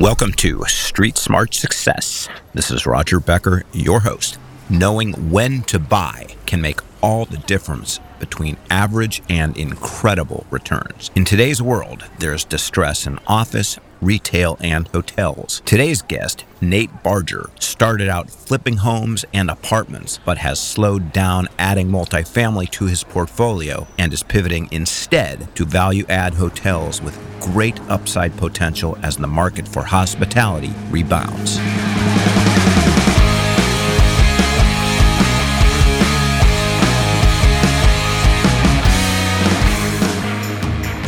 [0.00, 2.28] Welcome to Street Smart Success.
[2.52, 4.38] This is Roger Becker, your host.
[4.68, 11.12] Knowing when to buy can make all the difference between average and incredible returns.
[11.14, 15.62] In today's world, there's distress in office, retail, and hotels.
[15.64, 21.88] Today's guest, Nate Barger, started out flipping homes and apartments, but has slowed down adding
[21.88, 28.36] multifamily to his portfolio and is pivoting instead to value add hotels with great upside
[28.36, 31.58] potential as the market for hospitality rebounds.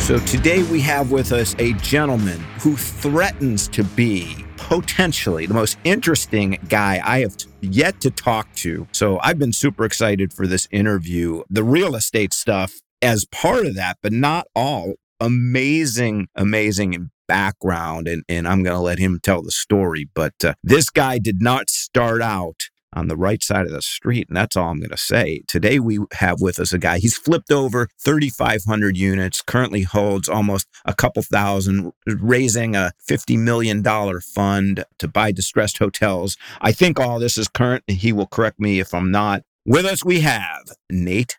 [0.07, 5.77] So today we have with us a gentleman who threatens to be potentially the most
[5.83, 8.87] interesting guy I have yet to talk to.
[8.93, 11.43] So I've been super excited for this interview.
[11.49, 14.93] The real estate stuff as part of that, but not all.
[15.19, 18.07] Amazing, amazing background.
[18.07, 20.07] And, and I'm going to let him tell the story.
[20.15, 24.27] But uh, this guy did not start out on the right side of the street.
[24.27, 25.41] And that's all I'm going to say.
[25.47, 30.67] Today, we have with us a guy, he's flipped over 3,500 units, currently holds almost
[30.85, 33.83] a couple thousand, raising a $50 million
[34.21, 36.37] fund to buy distressed hotels.
[36.61, 37.83] I think all this is current.
[37.87, 39.43] He will correct me if I'm not.
[39.65, 41.37] With us, we have Nate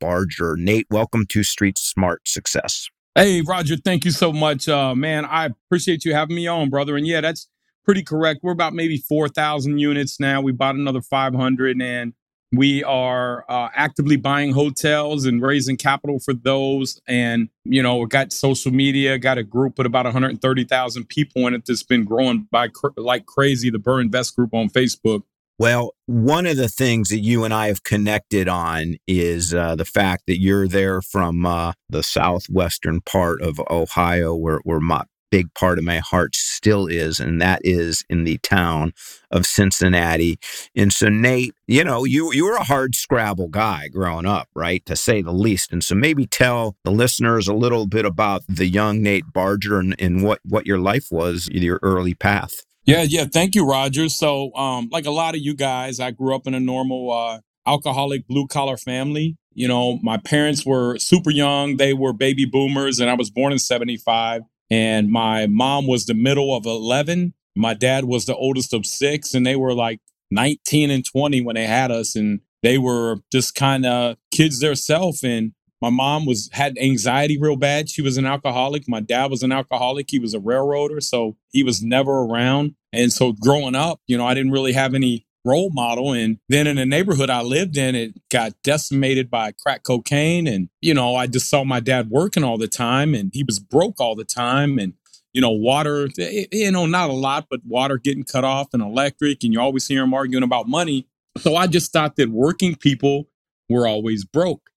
[0.00, 0.56] Barger.
[0.58, 2.88] Nate, welcome to Street Smart Success.
[3.14, 4.68] Hey, Roger, thank you so much.
[4.68, 6.96] Uh, man, I appreciate you having me on, brother.
[6.96, 7.48] And yeah, that's
[7.88, 8.40] pretty correct.
[8.42, 10.42] We're about maybe 4,000 units now.
[10.42, 12.12] We bought another 500 and
[12.52, 17.00] we are uh, actively buying hotels and raising capital for those.
[17.08, 21.54] And, you know, we got social media, got a group with about 130,000 people in
[21.54, 25.22] it that's been growing by cr- like crazy, the Burr Invest group on Facebook.
[25.58, 29.86] Well, one of the things that you and I have connected on is uh, the
[29.86, 35.52] fact that you're there from uh, the southwestern part of Ohio, where, where my big
[35.54, 38.92] part of my heart still is, and that is in the town
[39.30, 40.38] of Cincinnati.
[40.74, 44.84] And so, Nate, you know, you you were a hard Scrabble guy growing up, right,
[44.86, 45.72] to say the least.
[45.72, 49.94] And so, maybe tell the listeners a little bit about the young Nate Barger and,
[49.98, 52.64] and what what your life was, your early path.
[52.84, 53.26] Yeah, yeah.
[53.26, 54.08] Thank you, Roger.
[54.08, 57.40] So, um, like a lot of you guys, I grew up in a normal uh,
[57.66, 59.36] alcoholic blue collar family.
[59.52, 61.76] You know, my parents were super young.
[61.76, 64.42] They were baby boomers, and I was born in 75.
[64.70, 67.34] And my mom was the middle of 11.
[67.56, 71.54] My dad was the oldest of six, and they were like 19 and 20 when
[71.54, 72.14] they had us.
[72.14, 75.22] And they were just kind of kids themselves.
[75.22, 77.88] And my mom was had anxiety real bad.
[77.88, 78.88] She was an alcoholic.
[78.88, 80.10] My dad was an alcoholic.
[80.10, 82.74] He was a railroader, so he was never around.
[82.92, 86.12] And so growing up, you know, I didn't really have any role model.
[86.12, 90.46] And then in the neighborhood I lived in, it got decimated by crack cocaine.
[90.46, 93.58] And, you know, I just saw my dad working all the time and he was
[93.58, 94.78] broke all the time.
[94.78, 94.94] And,
[95.32, 98.82] you know, water, eh, you know, not a lot, but water getting cut off and
[98.82, 99.42] electric.
[99.44, 101.06] And you always hear him arguing about money.
[101.38, 103.28] So I just thought that working people
[103.68, 104.70] were always broke.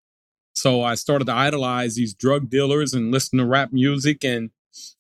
[0.54, 4.24] So I started to idolize these drug dealers and listen to rap music.
[4.24, 4.50] And,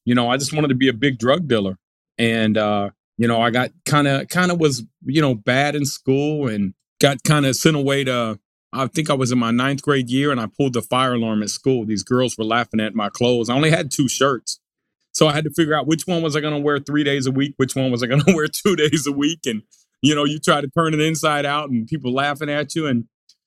[0.04, 1.78] you know, I just wanted to be a big drug dealer.
[2.16, 5.84] And, uh, you know, I got kind of kind of was you know bad in
[5.84, 8.38] school and got kind of sent away to.
[8.70, 11.42] I think I was in my ninth grade year and I pulled the fire alarm
[11.42, 11.86] at school.
[11.86, 13.48] These girls were laughing at my clothes.
[13.48, 14.60] I only had two shirts.
[15.12, 17.26] So I had to figure out which one was I going to wear three days
[17.26, 19.46] a week, which one was I going to wear two days a week.
[19.46, 19.62] And,
[20.02, 22.86] you know, you try to turn it inside out and people laughing at you.
[22.86, 23.06] And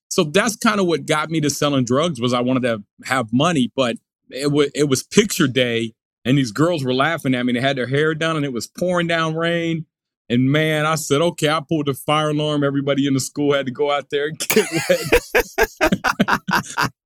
[0.09, 3.31] so that's kind of what got me to selling drugs was I wanted to have
[3.31, 3.97] money, but
[4.31, 5.93] it, w- it was picture day
[6.25, 7.53] and these girls were laughing at me.
[7.53, 9.85] They had their hair done and it was pouring down rain.
[10.29, 12.63] And man, I said, okay, I pulled the fire alarm.
[12.63, 14.99] Everybody in the school had to go out there and get wet.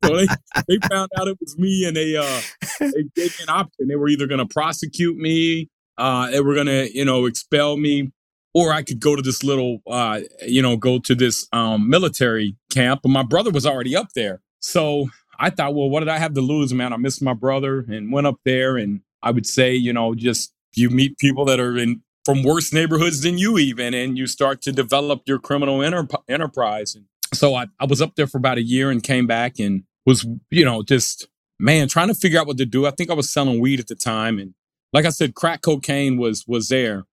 [0.04, 0.28] so they,
[0.68, 2.42] they found out it was me and they uh
[2.80, 3.88] they gave me an option.
[3.88, 8.12] They were either gonna prosecute me, uh, they were gonna, you know, expel me,
[8.54, 12.56] or I could go to this little uh, you know, go to this um military
[12.70, 13.02] camp.
[13.02, 14.42] But my brother was already up there.
[14.60, 15.08] So
[15.40, 16.94] I thought, well, what did I have to lose, man?
[16.94, 18.78] I missed my brother and went up there.
[18.78, 22.72] And I would say, you know, just you meet people that are in from worse
[22.72, 26.96] neighborhoods than you even, and you start to develop your criminal enter- enterprise.
[26.96, 29.84] And so I, I was up there for about a year and came back and
[30.06, 31.28] was, you know, just
[31.60, 32.86] man, trying to figure out what to do.
[32.86, 34.40] I think I was selling weed at the time.
[34.40, 34.54] And
[34.94, 37.06] like I said, crack cocaine was was there.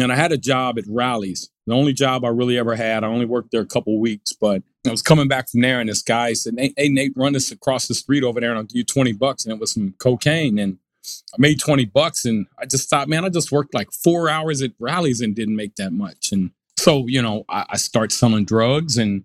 [0.00, 3.04] And I had a job at Rally's, the only job I really ever had.
[3.04, 5.88] I only worked there a couple weeks, but I was coming back from there, and
[5.88, 8.64] this guy said, "Hey, hey Nate, run this across the street over there, and I'll
[8.64, 10.78] give you twenty bucks." And it was some cocaine, and
[11.32, 14.62] I made twenty bucks, and I just thought, man, I just worked like four hours
[14.62, 16.32] at Rally's and didn't make that much.
[16.32, 19.24] And so, you know, I, I start selling drugs, and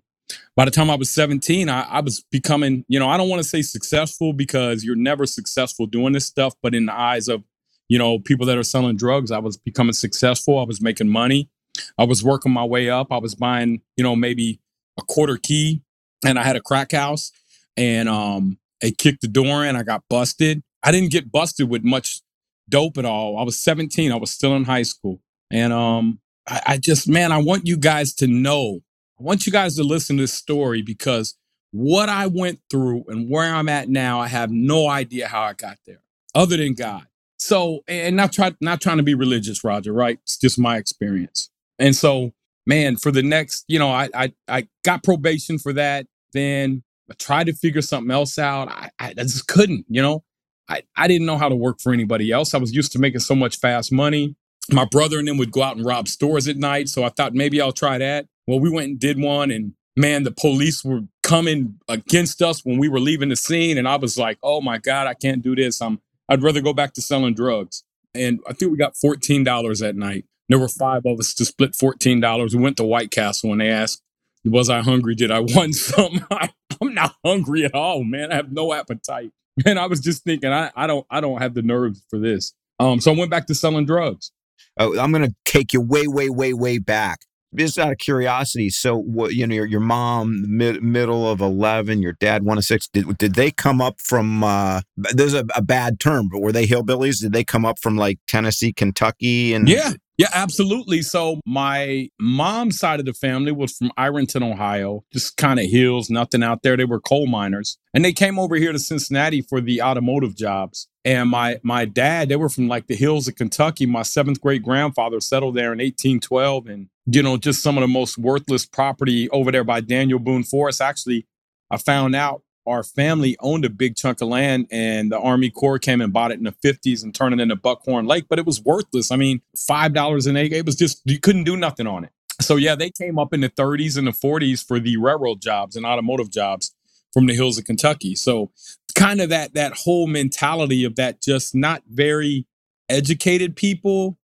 [0.56, 3.42] by the time I was seventeen, I, I was becoming, you know, I don't want
[3.42, 7.44] to say successful because you're never successful doing this stuff, but in the eyes of
[7.90, 9.32] you know, people that are selling drugs.
[9.32, 10.60] I was becoming successful.
[10.60, 11.50] I was making money.
[11.98, 13.08] I was working my way up.
[13.10, 14.60] I was buying, you know, maybe
[14.96, 15.82] a quarter key
[16.24, 17.32] and I had a crack house
[17.76, 19.74] and um they kicked the door in.
[19.74, 20.62] I got busted.
[20.82, 22.22] I didn't get busted with much
[22.68, 23.38] dope at all.
[23.38, 24.12] I was 17.
[24.12, 25.20] I was still in high school.
[25.50, 28.80] And um I, I just man, I want you guys to know.
[29.18, 31.36] I want you guys to listen to this story because
[31.72, 35.52] what I went through and where I'm at now, I have no idea how I
[35.52, 36.02] got there,
[36.34, 37.06] other than God.
[37.38, 40.18] So, and not try not trying to be religious, Roger, right?
[40.22, 41.50] It's just my experience.
[41.78, 42.32] And so,
[42.66, 46.06] man, for the next, you know, I I, I got probation for that.
[46.32, 48.68] Then I tried to figure something else out.
[48.68, 50.22] I, I just couldn't, you know.
[50.70, 52.54] I, I didn't know how to work for anybody else.
[52.54, 54.36] I was used to making so much fast money.
[54.70, 56.88] My brother and them would go out and rob stores at night.
[56.88, 58.26] So I thought maybe I'll try that.
[58.46, 62.78] Well, we went and did one and man, the police were coming against us when
[62.78, 63.78] we were leaving the scene.
[63.78, 65.82] And I was like, oh my God, I can't do this.
[65.82, 67.82] I'm, I'd rather go back to selling drugs.
[68.14, 70.24] And I think we got $14 that night.
[70.48, 72.54] There were five of us to split $14.
[72.54, 74.02] We went to White Castle and they asked,
[74.44, 75.14] was I hungry?
[75.14, 76.26] Did I want some?
[76.30, 76.50] I,
[76.80, 78.32] am not hungry at all, man.
[78.32, 79.32] I have no appetite.
[79.66, 82.54] And I was just thinking, I, I don't, I don't have the nerves for this.
[82.78, 84.32] Um, so I went back to selling drugs.
[84.78, 87.20] Oh, I'm going to take you way, way, way, way back
[87.54, 92.00] just out of curiosity, so what you know, your, your mom, mid, middle of eleven,
[92.00, 92.88] your dad one of six.
[92.88, 94.44] Did did they come up from?
[94.44, 97.20] uh There's a, a bad term, but were they hillbillies?
[97.20, 101.00] Did they come up from like Tennessee, Kentucky, and yeah, yeah, absolutely.
[101.00, 106.10] So my mom's side of the family was from Ironton, Ohio, just kind of hills,
[106.10, 106.76] nothing out there.
[106.76, 110.88] They were coal miners, and they came over here to Cincinnati for the automotive jobs.
[111.06, 113.86] And my my dad, they were from like the hills of Kentucky.
[113.86, 117.88] My seventh great grandfather settled there in 1812, and you know, just some of the
[117.88, 120.82] most worthless property over there by Daniel Boone Forest.
[120.82, 121.26] Actually,
[121.70, 125.78] I found out our family owned a big chunk of land and the Army Corps
[125.78, 128.46] came and bought it in the 50s and turned it into Buckhorn Lake, but it
[128.46, 129.10] was worthless.
[129.10, 132.10] I mean, $5 an acre, it was just, you couldn't do nothing on it.
[132.40, 135.76] So, yeah, they came up in the 30s and the 40s for the railroad jobs
[135.76, 136.74] and automotive jobs
[137.12, 138.14] from the hills of Kentucky.
[138.14, 138.50] So,
[138.94, 142.46] kind of that that whole mentality of that just not very
[142.88, 144.18] educated people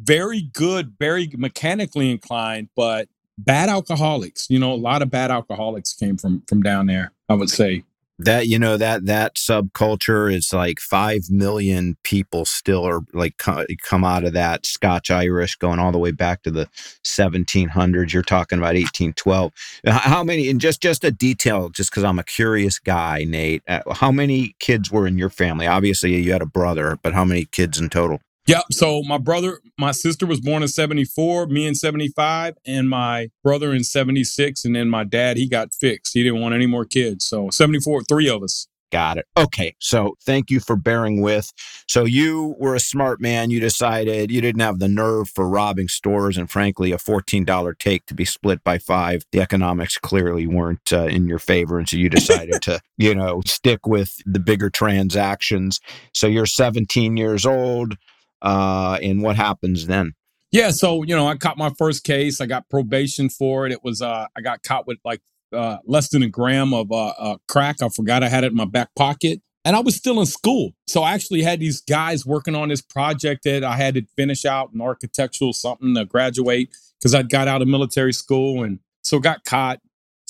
[0.00, 3.08] very good, very mechanically inclined, but
[3.38, 4.50] bad alcoholics.
[4.50, 7.12] You know, a lot of bad alcoholics came from from down there.
[7.28, 7.84] I would say
[8.20, 14.04] that you know that that subculture is like five million people still are like come
[14.04, 16.68] out of that Scotch Irish going all the way back to the
[17.04, 18.12] 1700s.
[18.12, 19.52] You're talking about 1812.
[19.86, 20.48] How many?
[20.50, 23.62] And just just a detail, just because I'm a curious guy, Nate.
[23.68, 25.66] Uh, how many kids were in your family?
[25.66, 28.20] Obviously, you had a brother, but how many kids in total?
[28.48, 28.64] Yep.
[28.72, 33.74] So my brother, my sister was born in 74, me in 75, and my brother
[33.74, 34.64] in 76.
[34.64, 36.14] And then my dad, he got fixed.
[36.14, 37.26] He didn't want any more kids.
[37.26, 38.66] So 74, three of us.
[38.90, 39.26] Got it.
[39.36, 39.74] Okay.
[39.78, 41.52] So thank you for bearing with.
[41.86, 43.50] So you were a smart man.
[43.50, 48.06] You decided you didn't have the nerve for robbing stores and frankly, a $14 take
[48.06, 49.24] to be split by five.
[49.30, 51.78] The economics clearly weren't uh, in your favor.
[51.78, 55.80] And so you decided to, you know, stick with the bigger transactions.
[56.14, 57.98] So you're 17 years old
[58.42, 60.14] uh, and what happens then?
[60.50, 62.40] Yeah, so you know, I caught my first case.
[62.40, 63.72] I got probation for it.
[63.72, 65.20] It was uh, I got caught with like
[65.52, 67.82] uh, less than a gram of uh, uh, crack.
[67.82, 70.72] I forgot I had it in my back pocket, and I was still in school.
[70.86, 74.46] So I actually had these guys working on this project that I had to finish
[74.46, 79.18] out an architectural something to graduate because I got out of military school, and so
[79.18, 79.80] got caught.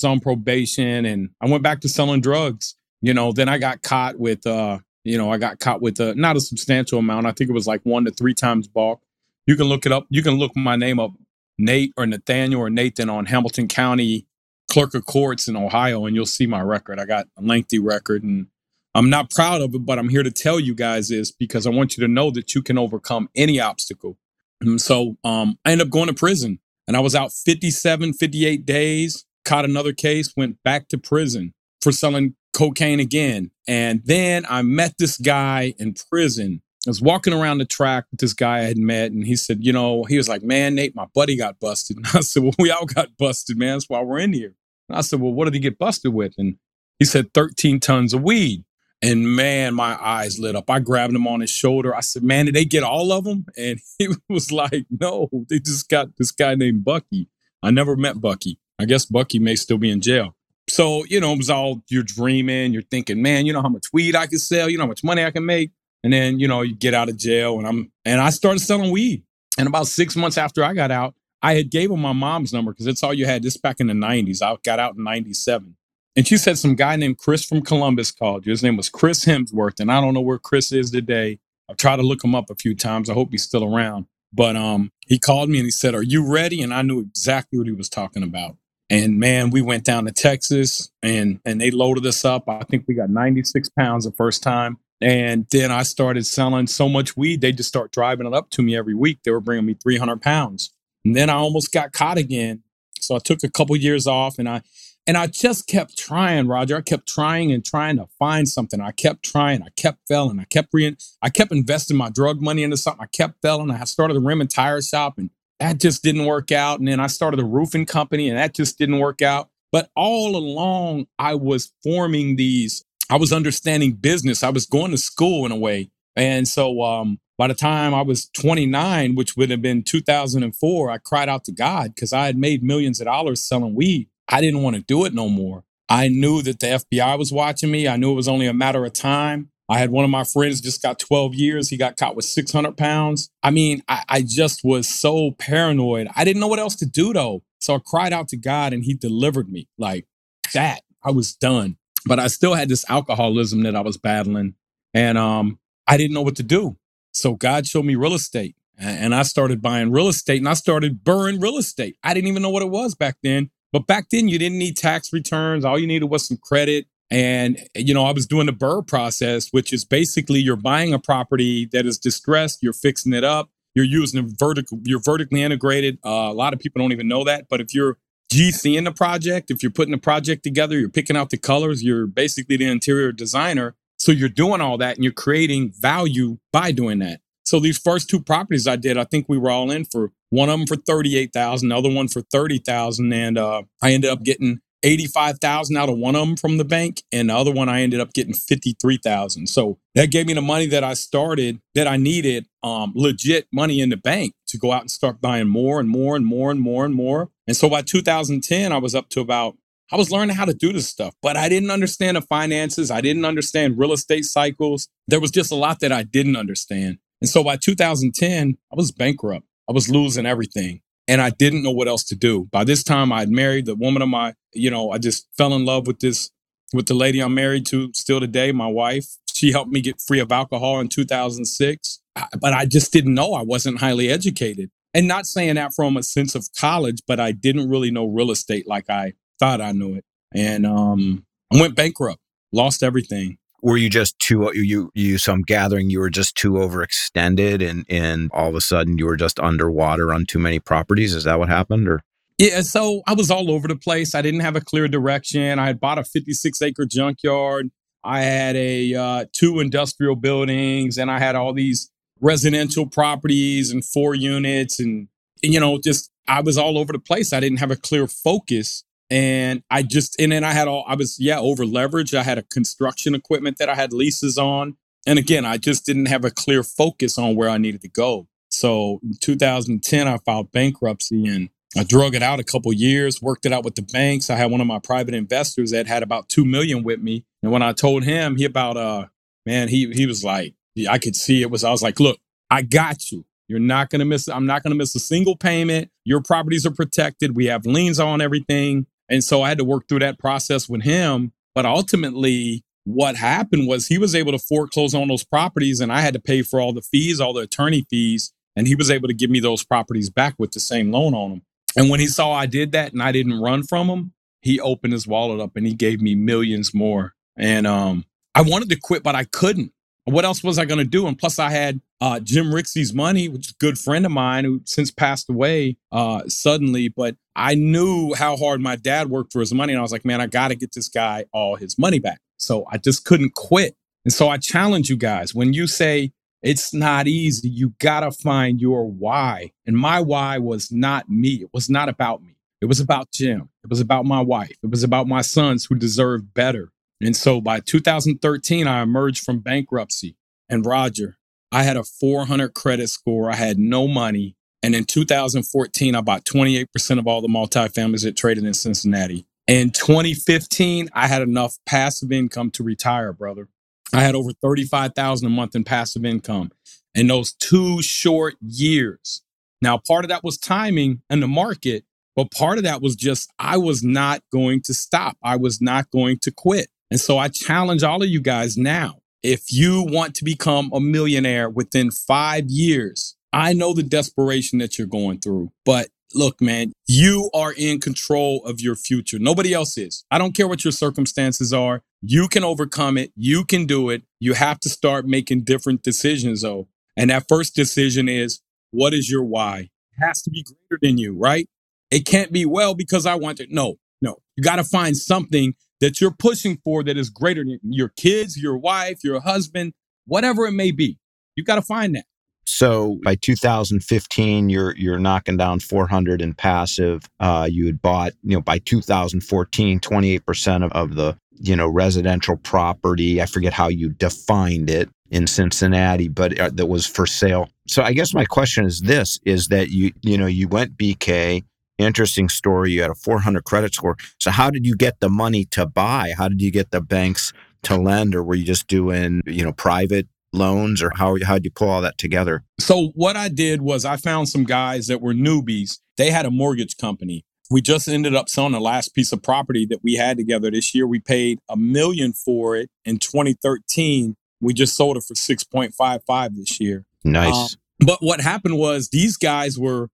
[0.01, 2.75] Was on probation, and I went back to selling drugs.
[3.01, 6.13] You know, then I got caught with uh, you know, I got caught with a
[6.15, 7.25] not a substantial amount.
[7.25, 9.01] I think it was like one to three times bulk.
[9.47, 10.05] You can look it up.
[10.09, 11.11] You can look my name up,
[11.57, 14.27] Nate or Nathaniel or Nathan on Hamilton County
[14.69, 16.99] Clerk of Courts in Ohio, and you'll see my record.
[16.99, 18.47] I got a lengthy record, and
[18.93, 21.71] I'm not proud of it, but I'm here to tell you guys this because I
[21.71, 24.17] want you to know that you can overcome any obstacle.
[24.61, 28.65] And so um, I ended up going to prison, and I was out 57, 58
[28.65, 29.25] days.
[29.43, 33.51] Caught another case, went back to prison for selling cocaine again.
[33.67, 36.61] And then I met this guy in prison.
[36.87, 39.65] I was walking around the track with this guy I had met, and he said,
[39.65, 41.97] You know, he was like, Man, Nate, my buddy got busted.
[41.99, 43.75] And I said, Well, we all got busted, man.
[43.75, 44.55] That's why we're in here.
[44.87, 46.33] And I said, Well, what did he get busted with?
[46.37, 46.55] And
[46.97, 48.63] he said, 13 tons of weed.
[49.01, 50.69] And man, my eyes lit up.
[50.69, 51.95] I grabbed him on his shoulder.
[51.95, 53.45] I said, Man, did they get all of them?
[53.57, 57.29] And he was like, No, they just got this guy named Bucky.
[57.61, 58.57] I never met Bucky.
[58.79, 60.35] I guess Bucky may still be in jail.
[60.69, 63.87] So, you know, it was all you're dreaming, you're thinking, man, you know how much
[63.91, 65.71] weed I can sell, you know how much money I can make.
[66.03, 68.91] And then, you know, you get out of jail and I'm and I started selling
[68.91, 69.23] weed.
[69.57, 72.71] And about six months after I got out, I had gave him my mom's number
[72.71, 73.43] because it's all you had.
[73.43, 74.41] This back in the 90s.
[74.41, 75.75] I got out in 97.
[76.15, 78.51] And she said some guy named Chris from Columbus called you.
[78.51, 79.79] His name was Chris Hemsworth.
[79.79, 81.39] And I don't know where Chris is today.
[81.69, 83.09] I've tried to look him up a few times.
[83.09, 84.05] I hope he's still around.
[84.33, 87.57] But um, he called me and he said, "Are you ready?" And I knew exactly
[87.57, 88.57] what he was talking about.
[88.89, 92.49] And man, we went down to Texas and and they loaded us up.
[92.49, 94.77] I think we got 96 pounds the first time.
[95.01, 98.61] And then I started selling so much weed, they just start driving it up to
[98.61, 99.19] me every week.
[99.23, 100.71] They were bringing me 300 pounds.
[101.05, 102.63] And then I almost got caught again.
[102.99, 104.61] So I took a couple years off and I
[105.07, 106.77] and I just kept trying, Roger.
[106.77, 108.79] I kept trying and trying to find something.
[108.79, 109.63] I kept trying.
[109.63, 110.39] I kept failing.
[110.39, 113.01] I kept re- I kept investing my drug money into something.
[113.01, 113.71] I kept failing.
[113.71, 116.79] I started a rim and tire shop and that just didn't work out.
[116.79, 119.49] And then I started a roofing company and that just didn't work out.
[119.71, 124.43] But all along, I was forming these, I was understanding business.
[124.43, 125.91] I was going to school in a way.
[126.15, 130.97] And so um, by the time I was 29, which would have been 2004, I
[130.97, 134.09] cried out to God because I had made millions of dollars selling weed.
[134.27, 135.63] I didn't want to do it no more.
[135.87, 137.87] I knew that the FBI was watching me.
[137.87, 139.49] I knew it was only a matter of time.
[139.69, 141.69] I had one of my friends just got 12 years.
[141.69, 143.29] He got caught with 600 pounds.
[143.43, 146.07] I mean, I, I, just was so paranoid.
[146.15, 147.43] I didn't know what else to do though.
[147.59, 150.07] So I cried out to God and he delivered me like
[150.55, 150.81] that.
[151.03, 151.77] I was done.
[152.05, 154.55] But I still had this alcoholism that I was battling
[154.93, 156.77] and um, I didn't know what to do.
[157.11, 161.03] So God showed me real estate and I started buying real estate and I started
[161.03, 161.97] burning real estate.
[162.03, 163.51] I didn't even know what it was back then.
[163.71, 165.63] But back then, you didn't need tax returns.
[165.63, 169.49] All you needed was some credit and, you know, I was doing the BRRRR process,
[169.49, 173.85] which is basically you're buying a property that is distressed, you're fixing it up, you're
[173.85, 175.97] using a vertical, you're vertically integrated.
[176.05, 177.47] Uh, a lot of people don't even know that.
[177.49, 177.97] But if you're
[178.31, 181.83] GC in the project, if you're putting the project together, you're picking out the colors,
[181.83, 183.75] you're basically the interior designer.
[183.97, 187.21] So you're doing all that and you're creating value by doing that.
[187.43, 190.49] So these first two properties I did, I think we were all in for one
[190.49, 193.11] of them for 38,000, the other one for 30,000.
[193.11, 197.03] And uh, I ended up getting 85,000 out of one of them from the bank
[197.11, 199.47] and the other one I ended up getting 53,000.
[199.47, 203.79] So that gave me the money that I started that I needed um legit money
[203.79, 206.59] in the bank to go out and start buying more and more and more and
[206.59, 207.29] more and more.
[207.47, 209.57] And so by 2010 I was up to about
[209.91, 212.91] I was learning how to do this stuff, but I didn't understand the finances.
[212.91, 214.87] I didn't understand real estate cycles.
[215.07, 216.99] There was just a lot that I didn't understand.
[217.21, 219.47] And so by 2010, I was bankrupt.
[219.67, 222.47] I was losing everything and I didn't know what else to do.
[222.51, 225.65] By this time, I'd married the woman of my, you know, I just fell in
[225.65, 226.29] love with this,
[226.71, 229.17] with the lady I'm married to still today, my wife.
[229.33, 231.99] She helped me get free of alcohol in 2006,
[232.39, 233.33] but I just didn't know.
[233.33, 234.69] I wasn't highly educated.
[234.93, 238.29] And not saying that from a sense of college, but I didn't really know real
[238.29, 240.05] estate like I thought I knew it.
[240.35, 245.41] And um, I went bankrupt, lost everything were you just too you you so i'm
[245.41, 249.39] gathering you were just too overextended and and all of a sudden you were just
[249.39, 251.13] underwater on too many properties?
[251.13, 252.01] Is that what happened or?
[252.37, 254.15] Yeah so i was all over the place.
[254.15, 255.59] I didn't have a clear direction.
[255.59, 257.69] I had bought a 56 acre junkyard.
[258.03, 263.83] I had a uh, two industrial buildings and i had all these residential properties and
[263.83, 265.07] four units and,
[265.41, 267.33] and you know just i was all over the place.
[267.33, 270.95] I didn't have a clear focus and I just and then I had all I
[270.95, 272.17] was yeah over leveraged.
[272.17, 276.07] I had a construction equipment that I had leases on, and again I just didn't
[276.07, 278.27] have a clear focus on where I needed to go.
[278.49, 283.45] So in 2010 I filed bankruptcy and I drug it out a couple years, worked
[283.45, 284.29] it out with the banks.
[284.29, 287.51] I had one of my private investors that had about two million with me, and
[287.51, 289.07] when I told him, he about uh
[289.45, 290.53] man he he was like
[290.89, 293.25] I could see it was I was like look I got you.
[293.47, 295.89] You're not going to miss, I'm not going to miss a single payment.
[296.05, 297.35] Your properties are protected.
[297.35, 298.85] We have liens on everything.
[299.09, 301.33] And so I had to work through that process with him.
[301.55, 306.01] But ultimately, what happened was he was able to foreclose on those properties and I
[306.01, 308.33] had to pay for all the fees, all the attorney fees.
[308.55, 311.29] And he was able to give me those properties back with the same loan on
[311.29, 311.41] them.
[311.75, 314.93] And when he saw I did that and I didn't run from him, he opened
[314.93, 317.13] his wallet up and he gave me millions more.
[317.37, 319.71] And um, I wanted to quit, but I couldn't.
[320.09, 321.07] What else was I going to do?
[321.07, 324.45] And plus, I had uh, Jim Rixey's money, which is a good friend of mine
[324.45, 326.89] who since passed away uh, suddenly.
[326.89, 329.73] But I knew how hard my dad worked for his money.
[329.73, 332.19] And I was like, man, I got to get this guy all his money back.
[332.37, 333.75] So I just couldn't quit.
[334.05, 336.11] And so I challenge you guys when you say
[336.41, 339.51] it's not easy, you got to find your why.
[339.65, 342.35] And my why was not me, it was not about me.
[342.61, 343.49] It was about Jim.
[343.63, 344.55] It was about my wife.
[344.63, 346.71] It was about my sons who deserved better.
[347.01, 350.17] And so by 2013, I emerged from bankruptcy.
[350.49, 351.17] And Roger,
[351.51, 353.31] I had a 400 credit score.
[353.31, 354.35] I had no money.
[354.61, 359.25] And in 2014, I bought 28% of all the multifamilies that traded in Cincinnati.
[359.47, 363.47] In 2015, I had enough passive income to retire, brother.
[363.93, 366.51] I had over 35,000 a month in passive income
[366.93, 369.21] in those two short years.
[369.61, 371.83] Now, part of that was timing and the market,
[372.15, 375.17] but part of that was just I was not going to stop.
[375.23, 376.67] I was not going to quit.
[376.91, 380.79] And so I challenge all of you guys now if you want to become a
[380.79, 386.71] millionaire within five years, I know the desperation that you're going through, but look, man,
[386.87, 389.19] you are in control of your future.
[389.19, 390.03] Nobody else is.
[390.09, 391.83] I don't care what your circumstances are.
[392.01, 393.11] You can overcome it.
[393.15, 394.03] You can do it.
[394.19, 396.67] You have to start making different decisions, though.
[396.97, 398.41] And that first decision is
[398.71, 399.69] what is your why?
[399.91, 401.47] It has to be greater than you, right?
[401.91, 403.51] It can't be, well, because I want it.
[403.51, 404.17] No, no.
[404.35, 408.37] You got to find something that you're pushing for that is greater than your kids,
[408.37, 409.73] your wife, your husband,
[410.05, 410.97] whatever it may be.
[411.35, 412.05] You've got to find that.
[412.45, 417.03] So by 2015, you're you're knocking down 400 in passive.
[417.19, 421.67] Uh, you had bought, you know, by 2014, 28 percent of, of the you know
[421.67, 423.21] residential property.
[423.21, 427.49] I forget how you defined it in Cincinnati, but uh, that was for sale.
[427.67, 431.43] So I guess my question is this: is that you you know you went BK.
[431.79, 432.71] Interesting story.
[432.71, 433.95] You had a 400 credit score.
[434.19, 436.13] So how did you get the money to buy?
[436.15, 437.33] How did you get the banks
[437.63, 441.51] to lend, or were you just doing you know private loans or how how'd you
[441.51, 442.43] pull all that together?
[442.59, 445.79] So what I did was I found some guys that were newbies.
[445.97, 447.23] They had a mortgage company.
[447.49, 450.75] We just ended up selling the last piece of property that we had together this
[450.75, 450.85] year.
[450.85, 454.15] We paid a million for it in 2013.
[454.39, 456.85] We just sold it for 6.55 this year.
[457.03, 457.33] Nice.
[457.33, 457.47] Um,
[457.79, 459.89] but what happened was these guys were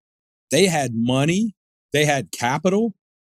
[0.50, 1.54] they had money,
[1.94, 2.92] they had capital,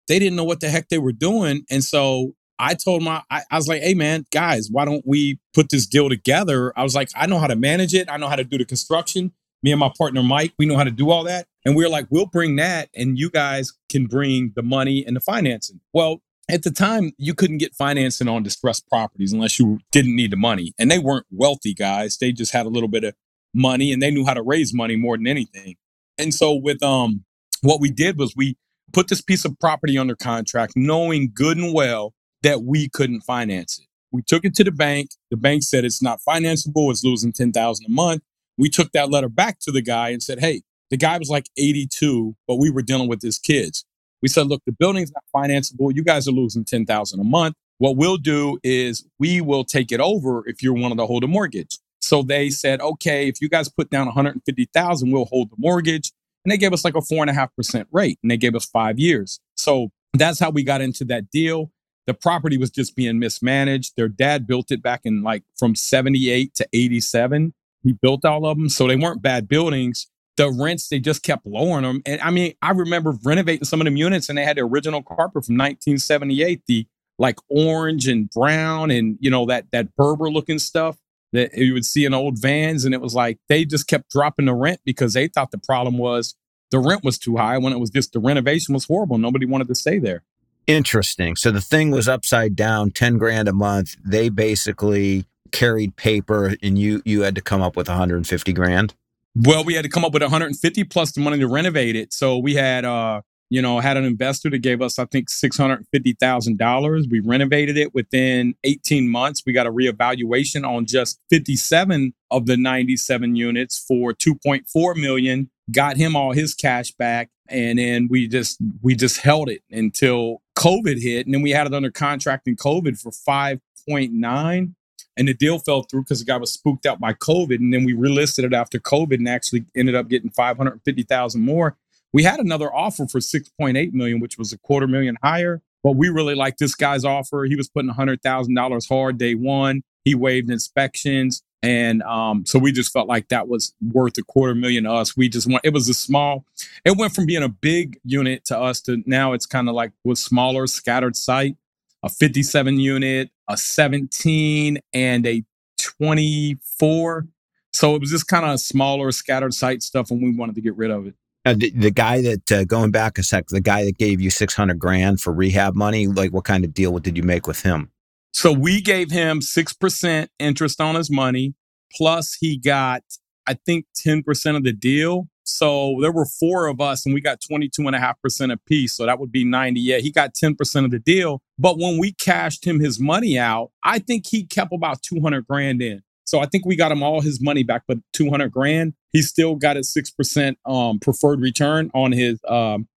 [0.07, 1.63] they didn't know what the heck they were doing.
[1.71, 5.39] And so I told my, I, I, was like, hey man, guys, why don't we
[5.53, 6.73] put this deal together?
[6.77, 8.09] I was like, I know how to manage it.
[8.11, 9.31] I know how to do the construction.
[9.63, 11.47] Me and my partner Mike, we know how to do all that.
[11.65, 15.15] And we are like, we'll bring that and you guys can bring the money and
[15.15, 15.79] the financing.
[15.93, 20.31] Well, at the time, you couldn't get financing on distressed properties unless you didn't need
[20.31, 20.73] the money.
[20.77, 22.17] And they weren't wealthy guys.
[22.17, 23.13] They just had a little bit of
[23.53, 25.75] money and they knew how to raise money more than anything.
[26.17, 27.23] And so with um
[27.61, 28.57] what we did was we
[28.93, 32.13] put this piece of property under contract, knowing good and well
[32.43, 33.85] that we couldn't finance it.
[34.11, 35.11] We took it to the bank.
[35.29, 36.89] The bank said it's not financeable.
[36.89, 38.23] It's losing 10,000 a month.
[38.57, 41.49] We took that letter back to the guy and said, Hey, the guy was like
[41.57, 43.85] 82, but we were dealing with his kids.
[44.21, 45.95] We said, look, the building's not financeable.
[45.95, 47.55] You guys are losing 10,000 a month.
[47.77, 51.23] What we'll do is we will take it over if you're one of the hold
[51.23, 51.77] a mortgage.
[52.01, 56.11] So they said, okay, if you guys put down 150,000, we'll hold the mortgage.
[56.45, 58.55] And they gave us like a four and a half percent rate and they gave
[58.55, 59.39] us five years.
[59.55, 61.71] So that's how we got into that deal
[62.09, 63.95] the property was just being mismanaged.
[63.95, 67.53] Their dad built it back in like from 78 to 87.
[67.83, 68.67] He built all of them.
[68.67, 70.07] So they weren't bad buildings.
[70.35, 72.01] The rents, they just kept lowering them.
[72.07, 75.03] And I mean, I remember renovating some of them units and they had the original
[75.03, 76.87] carpet from 1978, the
[77.19, 80.97] like orange and brown and, you know, that, that Berber looking stuff
[81.33, 82.85] that you would see in old vans.
[82.85, 85.97] And it was like they just kept dropping the rent because they thought the problem
[85.97, 86.35] was
[86.71, 89.17] the rent was too high when it was just the renovation was horrible.
[89.17, 90.23] Nobody wanted to stay there.
[90.67, 91.35] Interesting.
[91.35, 93.95] So the thing was upside down, 10 grand a month.
[94.05, 98.93] They basically carried paper and you you had to come up with 150 grand.
[99.35, 102.13] Well, we had to come up with 150 plus the money to renovate it.
[102.13, 107.11] So we had uh you know, had an investor that gave us, I think, $650,000.
[107.11, 109.43] We renovated it within 18 months.
[109.45, 115.97] We got a reevaluation on just 57 of the 97 units for 2.4 million, got
[115.97, 117.29] him all his cash back.
[117.47, 121.25] And then we just, we just held it until COVID hit.
[121.25, 124.73] And then we had it under contract in COVID for 5.9
[125.19, 127.55] and the deal fell through because the guy was spooked out by COVID.
[127.55, 131.75] And then we relisted it after COVID and actually ended up getting 550,000 more.
[132.13, 135.61] We had another offer for 6.8 million, which was a quarter million higher.
[135.83, 137.45] But we really liked this guy's offer.
[137.45, 139.83] He was putting $100,000 hard day one.
[140.03, 141.41] He waived inspections.
[141.61, 145.17] And um, so we just felt like that was worth a quarter million to us.
[145.17, 146.45] We just want it was a small,
[146.85, 149.91] it went from being a big unit to us to now it's kind of like
[150.05, 151.57] was smaller, scattered site,
[152.01, 155.43] a 57 unit, a 17, and a
[155.77, 157.27] 24.
[157.73, 160.77] So it was just kind of smaller, scattered site stuff, and we wanted to get
[160.77, 161.15] rid of it.
[161.45, 164.53] The, the, guy that uh, going back a sec, the guy that gave you six
[164.53, 167.91] hundred grand for rehab money, like what kind of deal did you make with him?
[168.33, 171.55] So we gave him six percent interest on his money,
[171.95, 173.03] plus he got
[173.47, 175.27] I think ten percent of the deal.
[175.43, 178.51] So there were four of us, and we got twenty two and a half percent
[178.51, 178.95] apiece.
[178.95, 179.79] So that would be ninety.
[179.79, 181.41] Yeah, he got ten percent of the deal.
[181.57, 185.47] But when we cashed him his money out, I think he kept about two hundred
[185.47, 186.03] grand in.
[186.29, 188.93] So I think we got him all his money back, but 200 grand.
[189.13, 192.87] He still got a 6% um, preferred return on his um,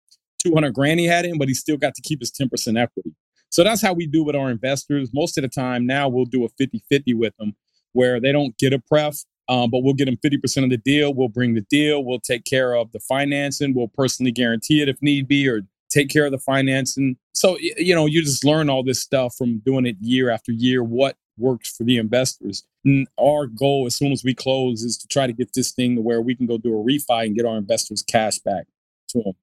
[0.45, 3.14] 200 grand he had in, but he still got to keep his 10% equity.
[3.49, 5.09] So that's how we do with our investors.
[5.14, 7.57] Most of the time now we'll do a 50 50 with them
[7.92, 11.14] where they don't get a pref, um, but we'll get them 50% of the deal.
[11.14, 12.05] We'll bring the deal.
[12.05, 13.73] We'll take care of the financing.
[13.73, 17.16] We'll personally guarantee it if need be or take care of the financing.
[17.33, 20.85] So, you know, you just learn all this stuff from doing it year after year,
[20.85, 22.64] what works for the investors.
[22.85, 25.97] And our goal, as soon as we close, is to try to get this thing
[25.97, 28.66] to where we can go do a refi and get our investors cash back
[29.09, 29.35] to them.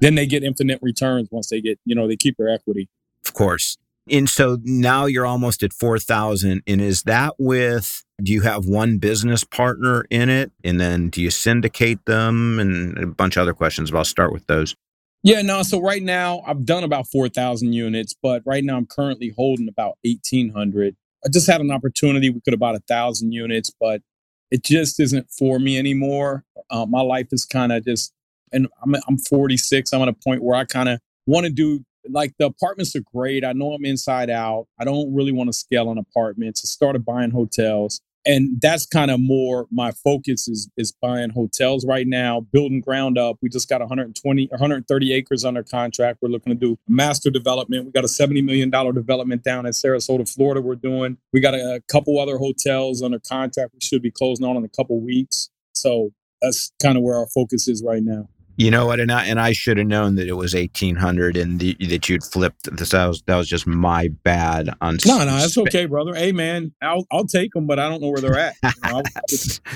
[0.00, 2.88] Then they get infinite returns once they get, you know, they keep their equity.
[3.26, 3.78] Of course.
[4.10, 6.62] And so now you're almost at 4,000.
[6.66, 10.50] And is that with, do you have one business partner in it?
[10.64, 12.58] And then do you syndicate them?
[12.58, 14.74] And a bunch of other questions, but I'll start with those.
[15.22, 15.62] Yeah, no.
[15.62, 19.98] So right now I've done about 4,000 units, but right now I'm currently holding about
[20.04, 20.96] 1,800.
[21.24, 22.30] I just had an opportunity.
[22.30, 24.02] We could have bought a thousand units, but
[24.50, 26.44] it just isn't for me anymore.
[26.70, 28.12] Uh, my life is kind of just,
[28.52, 29.92] and I'm, I'm 46.
[29.92, 33.02] I'm at a point where I kind of want to do like the apartments are
[33.14, 33.44] great.
[33.44, 34.66] I know I'm inside out.
[34.78, 36.62] I don't really want to scale on apartments.
[36.64, 41.86] I started buying hotels and that's kind of more my focus is is buying hotels
[41.86, 43.38] right now building ground up.
[43.40, 46.18] We just got 120 130 acres under contract.
[46.20, 47.86] We're looking to do master development.
[47.86, 51.16] We got a 70 million dollar development down in sarasota florida we're doing.
[51.32, 54.64] We got a, a couple other hotels under contract we should be closing on in
[54.64, 55.48] a couple weeks.
[55.72, 56.10] So
[56.42, 58.98] that's kind of where our focus is right now you know what?
[58.98, 62.08] And I, and I should have known that it was eighteen hundred and the, that
[62.08, 62.76] you'd flipped.
[62.76, 64.68] This that was that was just my bad.
[64.80, 66.12] On no, no, that's okay, brother.
[66.12, 68.56] Hey, man, I'll I'll take them, but I don't know where they're at.
[68.64, 69.02] You know,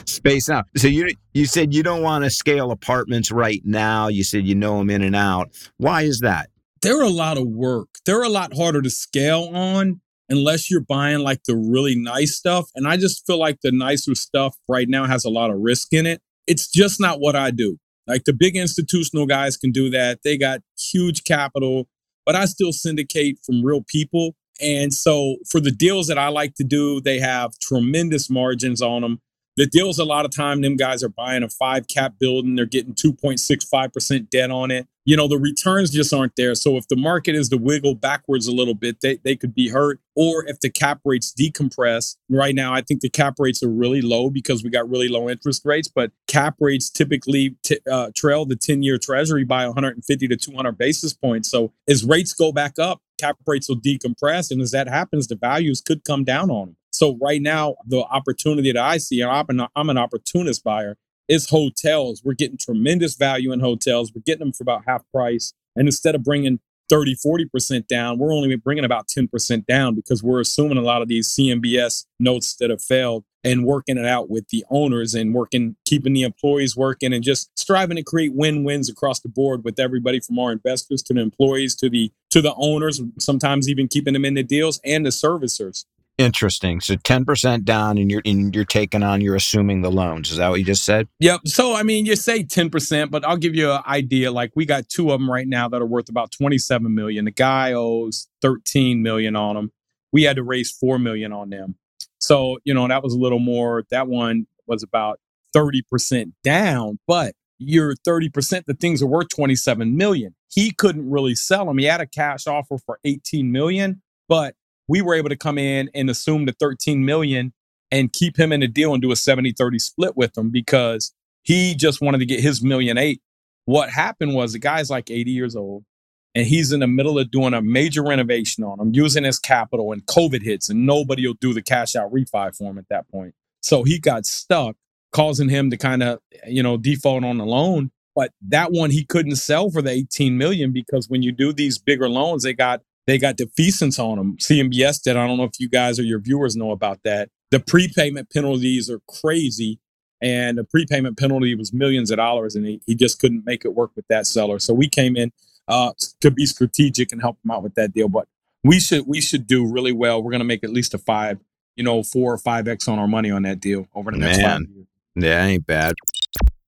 [0.04, 0.66] Space out.
[0.76, 4.08] So you you said you don't want to scale apartments right now.
[4.08, 5.50] You said you know them in and out.
[5.76, 6.50] Why is that?
[6.82, 7.88] They're a lot of work.
[8.04, 12.68] They're a lot harder to scale on unless you're buying like the really nice stuff.
[12.74, 15.92] And I just feel like the nicer stuff right now has a lot of risk
[15.92, 16.20] in it.
[16.48, 17.78] It's just not what I do.
[18.06, 20.20] Like the big institutional guys can do that.
[20.24, 21.88] They got huge capital,
[22.26, 24.34] but I still syndicate from real people.
[24.60, 29.02] And so for the deals that I like to do, they have tremendous margins on
[29.02, 29.20] them.
[29.56, 32.54] The deals, a lot of time, them guys are buying a five cap building.
[32.54, 34.86] They're getting 2.65% debt on it.
[35.04, 36.54] You know, the returns just aren't there.
[36.54, 39.68] So if the market is to wiggle backwards a little bit, they, they could be
[39.68, 40.00] hurt.
[40.16, 44.00] Or if the cap rates decompress, right now, I think the cap rates are really
[44.00, 45.88] low because we got really low interest rates.
[45.88, 50.78] But cap rates typically t- uh, trail the 10 year treasury by 150 to 200
[50.78, 51.50] basis points.
[51.50, 54.50] So as rates go back up, cap rates will decompress.
[54.50, 56.76] And as that happens, the values could come down on them.
[57.02, 60.96] So right now, the opportunity that I see, and I'm an, I'm an opportunist buyer,
[61.26, 62.22] is hotels.
[62.24, 64.12] We're getting tremendous value in hotels.
[64.14, 65.52] We're getting them for about half price.
[65.74, 66.60] And instead of bringing
[66.90, 71.08] 30, 40% down, we're only bringing about 10% down because we're assuming a lot of
[71.08, 75.74] these CMBS notes that have failed and working it out with the owners and working,
[75.84, 80.20] keeping the employees working and just striving to create win-wins across the board with everybody
[80.20, 84.24] from our investors to the employees to the to the owners, sometimes even keeping them
[84.24, 85.84] in the deals and the servicers.
[86.18, 86.80] Interesting.
[86.80, 89.20] So ten percent down, and you're and you're taking on.
[89.20, 90.30] You're assuming the loans.
[90.30, 91.08] Is that what you just said?
[91.20, 91.40] Yep.
[91.46, 94.30] So I mean, you say ten percent, but I'll give you an idea.
[94.30, 97.24] Like we got two of them right now that are worth about twenty seven million.
[97.24, 99.72] The guy owes thirteen million on them.
[100.12, 101.76] We had to raise four million on them.
[102.18, 103.84] So you know that was a little more.
[103.90, 105.18] That one was about
[105.54, 110.34] thirty percent down, but you're 30%, the things are worth 27 million.
[110.48, 111.78] He couldn't really sell them.
[111.78, 114.56] He had a cash offer for 18 million, but
[114.92, 117.54] we were able to come in and assume the 13 million
[117.90, 121.74] and keep him in the deal and do a 70-30 split with him because he
[121.74, 123.22] just wanted to get his million eight.
[123.64, 125.86] What happened was the guy's like 80 years old
[126.34, 129.92] and he's in the middle of doing a major renovation on him, using his capital,
[129.92, 133.10] and COVID hits, and nobody will do the cash out refi for him at that
[133.10, 133.34] point.
[133.62, 134.76] So he got stuck,
[135.10, 137.92] causing him to kind of, you know, default on the loan.
[138.14, 141.78] But that one he couldn't sell for the 18 million because when you do these
[141.78, 144.36] bigger loans, they got they got defeasance on them.
[144.36, 145.16] CMBS did.
[145.16, 147.30] I don't know if you guys or your viewers know about that.
[147.50, 149.78] The prepayment penalties are crazy.
[150.22, 153.74] And the prepayment penalty was millions of dollars, and he, he just couldn't make it
[153.74, 154.60] work with that seller.
[154.60, 155.32] So we came in
[155.66, 158.08] uh, to be strategic and help him out with that deal.
[158.08, 158.28] But
[158.62, 160.22] we should we should do really well.
[160.22, 161.40] We're going to make at least a five,
[161.74, 164.38] you know, four or five x on our money on that deal over the next
[164.38, 164.46] Man.
[164.46, 164.86] five years.
[165.16, 165.94] Yeah, ain't bad.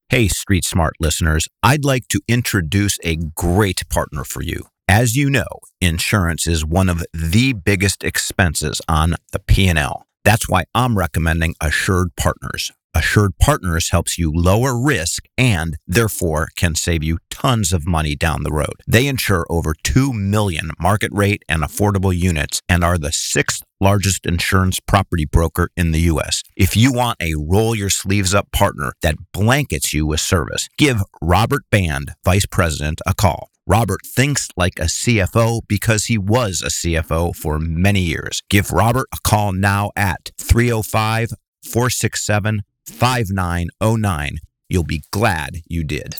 [0.09, 4.67] Hey, Street Smart listeners, I'd like to introduce a great partner for you.
[4.87, 5.47] As you know,
[5.81, 10.05] insurance is one of the biggest expenses on the P&L.
[10.23, 12.71] That's why I'm recommending Assured Partners.
[12.93, 18.43] Assured Partners helps you lower risk and therefore can save you tons of money down
[18.43, 18.75] the road.
[18.87, 24.25] They insure over 2 million market rate and affordable units and are the sixth largest
[24.25, 26.41] insurance property broker in the U.S.
[26.55, 31.01] If you want a roll your sleeves up partner that blankets you with service, give
[31.21, 33.49] Robert Band, Vice President, a call.
[33.67, 38.43] Robert thinks like a CFO because he was a CFO for many years.
[38.47, 41.31] Give Robert a call now at 305
[41.63, 44.37] 467 5909.
[44.69, 46.15] You'll be glad you did.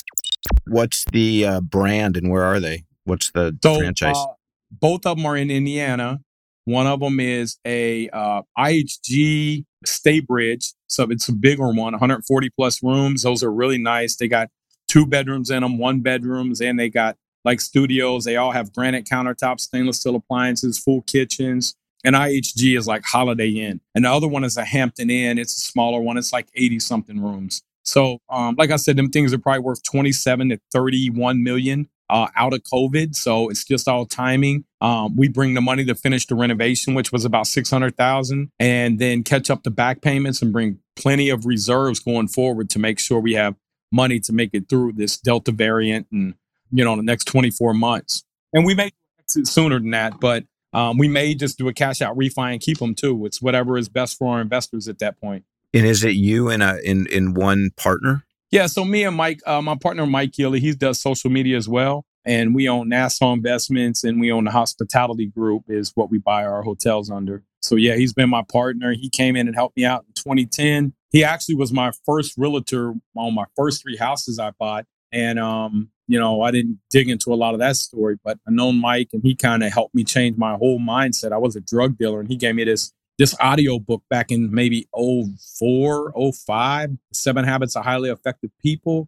[0.67, 2.85] What's the uh, brand and where are they?
[3.03, 4.15] What's the so, franchise?
[4.17, 4.25] Uh,
[4.71, 6.21] both of them are in Indiana.
[6.63, 10.73] One of them is a uh, IHG Staybridge.
[10.87, 13.21] So it's a bigger one, 140 plus rooms.
[13.21, 14.15] Those are really nice.
[14.15, 14.49] They got
[14.87, 18.25] two bedrooms in them, one bedrooms, and they got like studios.
[18.25, 21.75] They all have granite countertops, stainless steel appliances, full kitchens.
[22.03, 23.81] And IHG is like Holiday Inn.
[23.95, 25.39] And the other one is a Hampton Inn.
[25.39, 26.17] It's a smaller one.
[26.17, 27.63] It's like 80 something rooms.
[27.83, 32.27] So, um, like I said, them things are probably worth 27 to 31 million uh,
[32.35, 33.15] out of COVID.
[33.15, 34.65] So it's just all timing.
[34.81, 39.23] Um, we bring the money to finish the renovation, which was about 600,000 and then
[39.23, 43.19] catch up the back payments and bring plenty of reserves going forward to make sure
[43.19, 43.55] we have
[43.91, 46.35] money to make it through this Delta variant and,
[46.75, 48.23] you know, in the next 24 months.
[48.53, 52.01] And we may exit sooner than that, but um, we may just do a cash
[52.01, 53.25] out refi and keep them too.
[53.25, 55.45] It's whatever is best for our investors at that point.
[55.73, 58.25] And is it you and a in in one partner?
[58.51, 61.67] Yeah, so me and Mike, uh, my partner Mike Gilly, he does social media as
[61.67, 66.17] well, and we own Nassau Investments and we own the Hospitality Group is what we
[66.17, 67.43] buy our hotels under.
[67.61, 68.93] So yeah, he's been my partner.
[68.93, 70.93] He came in and helped me out in 2010.
[71.11, 75.89] He actually was my first realtor on my first three houses I bought, and um,
[76.07, 79.09] you know, I didn't dig into a lot of that story, but I known Mike
[79.13, 81.31] and he kind of helped me change my whole mindset.
[81.31, 84.53] I was a drug dealer and he gave me this this audio book back in
[84.53, 89.07] maybe 04, 05, Seven Habits of Highly Effective People.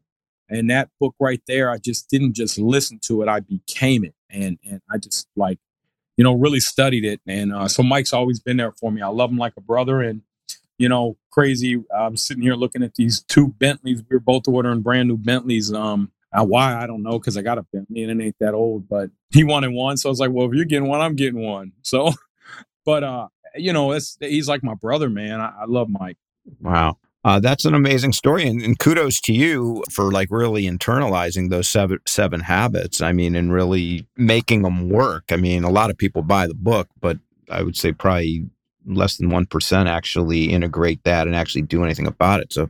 [0.50, 4.16] And that book right there, I just didn't just listen to it, I became it.
[4.30, 5.60] And and I just like,
[6.16, 7.22] you know, really studied it.
[7.28, 9.02] And uh, so Mike's always been there for me.
[9.02, 10.02] I love him like a brother.
[10.02, 10.22] And,
[10.78, 11.84] you know, crazy.
[11.96, 14.04] I'm sitting here looking at these two Bentleys.
[14.10, 15.72] We were both ordering brand new Bentleys.
[15.74, 18.88] Um, why I don't know because I got a Bentley and it ain't that old,
[18.88, 21.42] but he wanted one, so I was like, well, if you're getting one, I'm getting
[21.42, 21.72] one.
[21.84, 22.12] So,
[22.86, 25.40] but uh, you know, it's he's like my brother, man.
[25.40, 26.18] I, I love Mike.
[26.62, 26.98] Wow.
[27.24, 31.68] Uh, that's an amazing story, and, and, kudos to you for like really internalizing those
[31.68, 33.02] seven seven habits.
[33.02, 35.26] I mean, and really making them work.
[35.30, 37.18] I mean, a lot of people buy the book, but
[37.50, 38.50] I would say probably
[38.88, 42.52] less than one percent actually integrate that and actually do anything about it.
[42.54, 42.70] So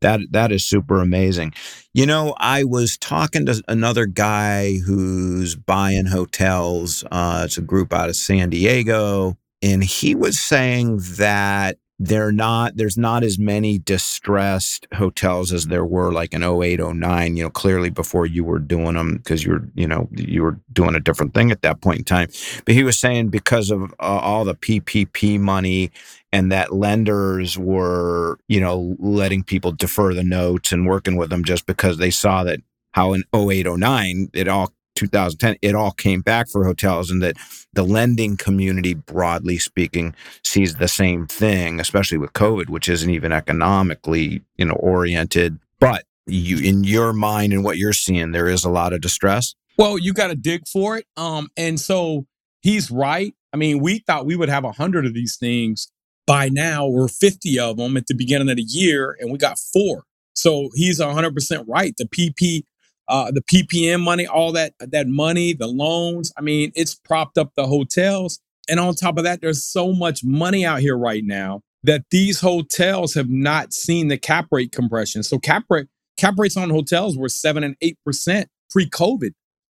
[0.00, 1.54] that that is super amazing.
[1.94, 7.04] You know, I was talking to another guy who's buying hotels.
[7.10, 12.76] Uh, it's a group out of San Diego and he was saying that they're not
[12.76, 17.50] there's not as many distressed hotels as there were like in 08 09 you know
[17.50, 21.00] clearly before you were doing them because you were you know you were doing a
[21.00, 22.28] different thing at that point in time.
[22.64, 25.90] But he was saying because of uh, all the ppp money
[26.32, 31.42] and that lenders were you know letting people defer the notes and working with them
[31.42, 32.60] just because they saw that
[32.92, 37.36] how in 08 09 it all 2010, it all came back for hotels, and that
[37.72, 43.32] the lending community, broadly speaking, sees the same thing, especially with COVID, which isn't even
[43.32, 45.58] economically, you know, oriented.
[45.80, 49.54] But you, in your mind and what you're seeing, there is a lot of distress.
[49.76, 51.06] Well, you got to dig for it.
[51.16, 52.26] Um, and so
[52.60, 53.32] he's right.
[53.52, 55.90] I mean, we thought we would have a hundred of these things
[56.26, 59.58] by now, or 50 of them at the beginning of the year, and we got
[59.58, 60.02] four.
[60.34, 61.94] So he's 100% right.
[61.96, 62.64] The PP
[63.08, 66.32] uh, the PPM money, all that that money, the loans.
[66.36, 68.40] I mean, it's propped up the hotels.
[68.68, 72.40] And on top of that, there's so much money out here right now that these
[72.40, 75.22] hotels have not seen the cap rate compression.
[75.22, 79.30] So cap rate cap rates on hotels were seven and eight percent pre-COVID.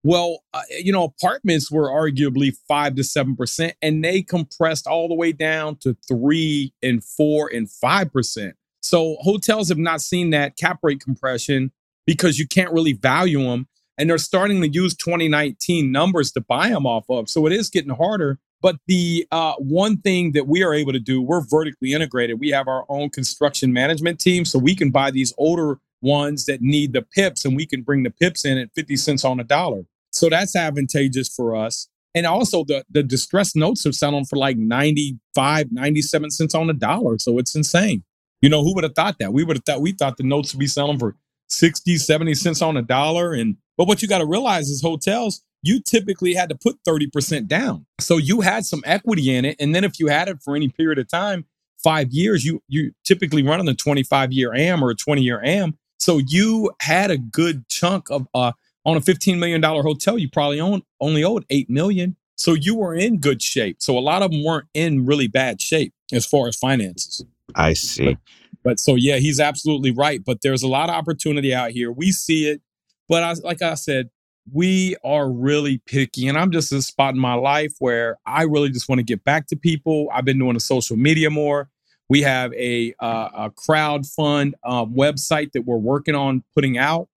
[0.05, 5.09] Well, uh, you know, apartments were arguably five to seven percent, and they compressed all
[5.09, 8.57] the way down to three and four and five percent.
[8.83, 11.71] So hotels have not seen that cap rate compression
[12.07, 13.67] because you can't really value them.
[13.99, 17.29] And they're starting to use 2019 numbers to buy them off of.
[17.29, 18.39] So it is getting harder.
[18.61, 22.41] But the uh, one thing that we are able to do, we're vertically integrated.
[22.41, 24.45] We have our own construction management team.
[24.45, 28.03] So we can buy these older ones that need the pips and we can bring
[28.03, 29.83] the pips in at 50 cents on a dollar.
[30.11, 31.89] So that's advantageous for us.
[32.15, 36.75] And also the, the distressed notes are selling for like 95, 97 cents on a
[36.75, 37.19] dollar.
[37.19, 38.05] So it's insane.
[38.43, 39.33] You know, who would have thought that?
[39.33, 41.17] We would have thought we thought the notes would be selling for
[41.49, 43.33] 60, 70 cents on a dollar.
[43.33, 47.47] And but what you got to realize is hotels, you typically had to put 30%
[47.47, 47.87] down.
[48.01, 49.57] So you had some equity in it.
[49.61, 51.47] And then if you had it for any period of time,
[51.83, 55.43] five years, you you typically run on a 25 year AM or a 20 year
[55.45, 55.79] AM.
[55.99, 58.53] So you had a good chunk of uh
[58.85, 62.17] on a $15 million hotel, you probably own, only owed 8 million.
[62.37, 63.77] So you were in good shape.
[63.81, 67.25] So a lot of them weren't in really bad shape as far as finances.
[67.55, 68.15] I see.
[68.15, 68.19] But,
[68.65, 70.21] but so yeah, he's absolutely right.
[70.25, 71.91] But there's a lot of opportunity out here.
[71.93, 72.61] We see it,
[73.09, 74.11] but I, like I said,
[74.53, 78.71] we are really picky, and I'm just a spot in my life where I really
[78.71, 80.09] just want to get back to people.
[80.13, 81.69] I've been doing the social media more.
[82.09, 87.09] We have a, uh, a crowd fund um, website that we're working on putting out.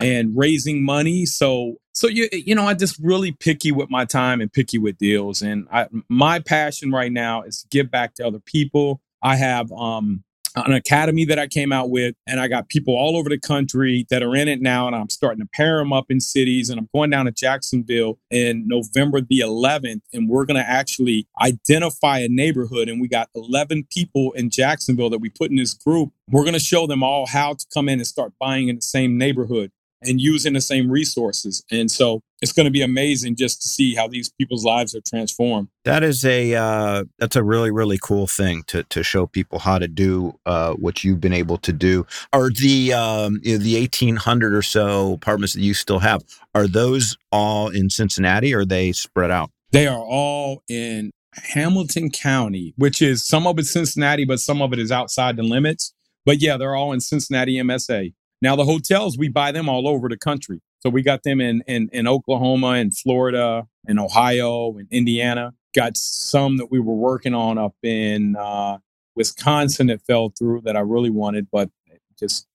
[0.00, 1.26] and raising money.
[1.26, 4.98] So so you you know I just really picky with my time and picky with
[4.98, 5.42] deals.
[5.42, 9.00] And I my passion right now is to give back to other people.
[9.22, 10.24] I have um
[10.56, 14.06] an academy that I came out with, and I got people all over the country
[14.10, 16.70] that are in it now, and I'm starting to pair them up in cities.
[16.70, 21.26] And I'm going down to Jacksonville in November the 11th, and we're going to actually
[21.40, 22.88] identify a neighborhood.
[22.88, 26.10] And we got 11 people in Jacksonville that we put in this group.
[26.30, 28.82] We're going to show them all how to come in and start buying in the
[28.82, 29.70] same neighborhood
[30.02, 31.64] and using the same resources.
[31.70, 35.00] And so it's going to be amazing just to see how these people's lives are
[35.00, 35.68] transformed.
[35.84, 39.78] That is a uh, that's a really really cool thing to to show people how
[39.78, 42.06] to do uh, what you've been able to do.
[42.32, 46.22] Are the um, you know, the eighteen hundred or so apartments that you still have
[46.54, 49.50] are those all in Cincinnati or are they spread out?
[49.70, 54.72] They are all in Hamilton County, which is some of it's Cincinnati, but some of
[54.72, 55.94] it is outside the limits.
[56.24, 58.12] But yeah, they're all in Cincinnati MSA.
[58.42, 60.60] Now the hotels we buy them all over the country.
[60.80, 65.54] So we got them in in, in Oklahoma and Florida and Ohio and Indiana.
[65.74, 68.78] Got some that we were working on up in uh,
[69.14, 72.46] Wisconsin that fell through that I really wanted, but it just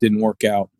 [0.00, 0.70] didn't work out.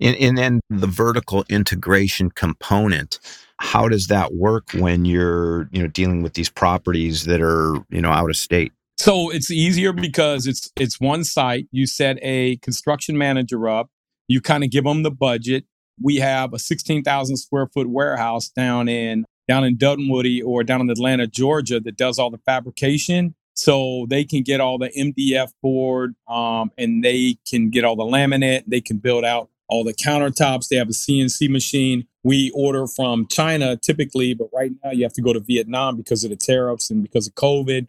[0.00, 3.18] And, and then the vertical integration component
[3.60, 8.00] how does that work when you're you know dealing with these properties that are you
[8.00, 11.68] know out of state so it's easier because it's it's one site.
[11.70, 13.90] You set a construction manager up.
[14.26, 15.64] You kind of give them the budget.
[16.00, 20.90] We have a 16,000 square foot warehouse down in down in Dunwoody or down in
[20.90, 23.34] Atlanta, Georgia, that does all the fabrication.
[23.54, 28.04] So they can get all the MDF board, um, and they can get all the
[28.04, 28.64] laminate.
[28.68, 30.68] They can build out all the countertops.
[30.68, 32.06] They have a CNC machine.
[32.22, 36.22] We order from China typically, but right now you have to go to Vietnam because
[36.24, 37.88] of the tariffs and because of COVID.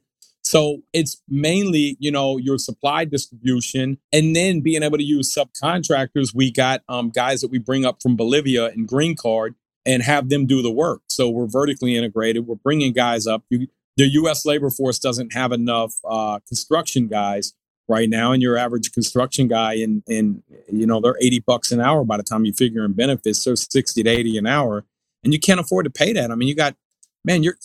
[0.49, 6.33] So it's mainly, you know, your supply distribution and then being able to use subcontractors.
[6.33, 9.53] We got um, guys that we bring up from Bolivia and Green Card
[9.85, 11.03] and have them do the work.
[11.05, 12.47] So we're vertically integrated.
[12.47, 13.43] We're bringing guys up.
[13.51, 14.43] You, the U.S.
[14.43, 17.53] labor force doesn't have enough uh, construction guys
[17.88, 21.79] right now, and your average construction guy, in in you know, they're eighty bucks an
[21.79, 23.38] hour by the time you figure in benefits.
[23.38, 24.83] So sixty to eighty an hour,
[25.23, 26.31] and you can't afford to pay that.
[26.31, 26.75] I mean, you got
[27.23, 27.57] man, you're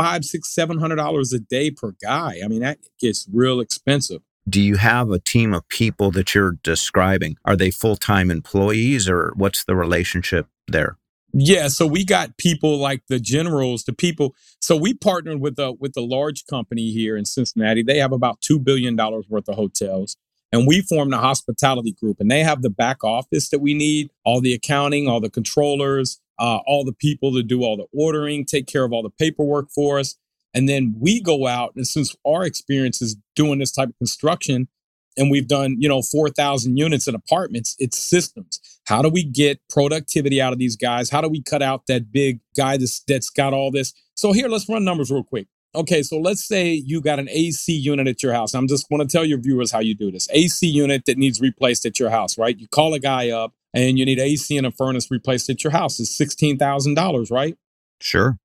[0.00, 2.40] five, six, seven hundred dollars a day per guy.
[2.42, 4.22] I mean, that gets real expensive.
[4.48, 7.36] Do you have a team of people that you're describing?
[7.44, 10.96] Are they full time employees or what's the relationship there?
[11.32, 14.34] Yeah, so we got people like the generals, the people.
[14.60, 17.82] So we partnered with a with a large company here in Cincinnati.
[17.82, 20.16] They have about two billion dollars worth of hotels,
[20.50, 22.16] and we formed a hospitality group.
[22.20, 26.20] And they have the back office that we need, all the accounting, all the controllers,
[26.40, 29.70] uh, all the people to do all the ordering, take care of all the paperwork
[29.70, 30.16] for us.
[30.54, 34.66] And then we go out, and since our experience is doing this type of construction,
[35.16, 38.60] and we've done, you know, 4,000 units and apartments, it's systems.
[38.86, 41.10] How do we get productivity out of these guys?
[41.10, 43.92] How do we cut out that big guy that's, that's got all this?
[44.14, 45.46] So here, let's run numbers real quick.
[45.74, 48.54] Okay, so let's say you got an AC unit at your house.
[48.54, 50.28] I'm just going to tell your viewers how you do this.
[50.32, 52.58] AC unit that needs replaced at your house, right?
[52.58, 55.72] You call a guy up, and you need AC and a furnace replaced at your
[55.72, 57.56] house is $16,000, right?
[58.00, 58.38] Sure.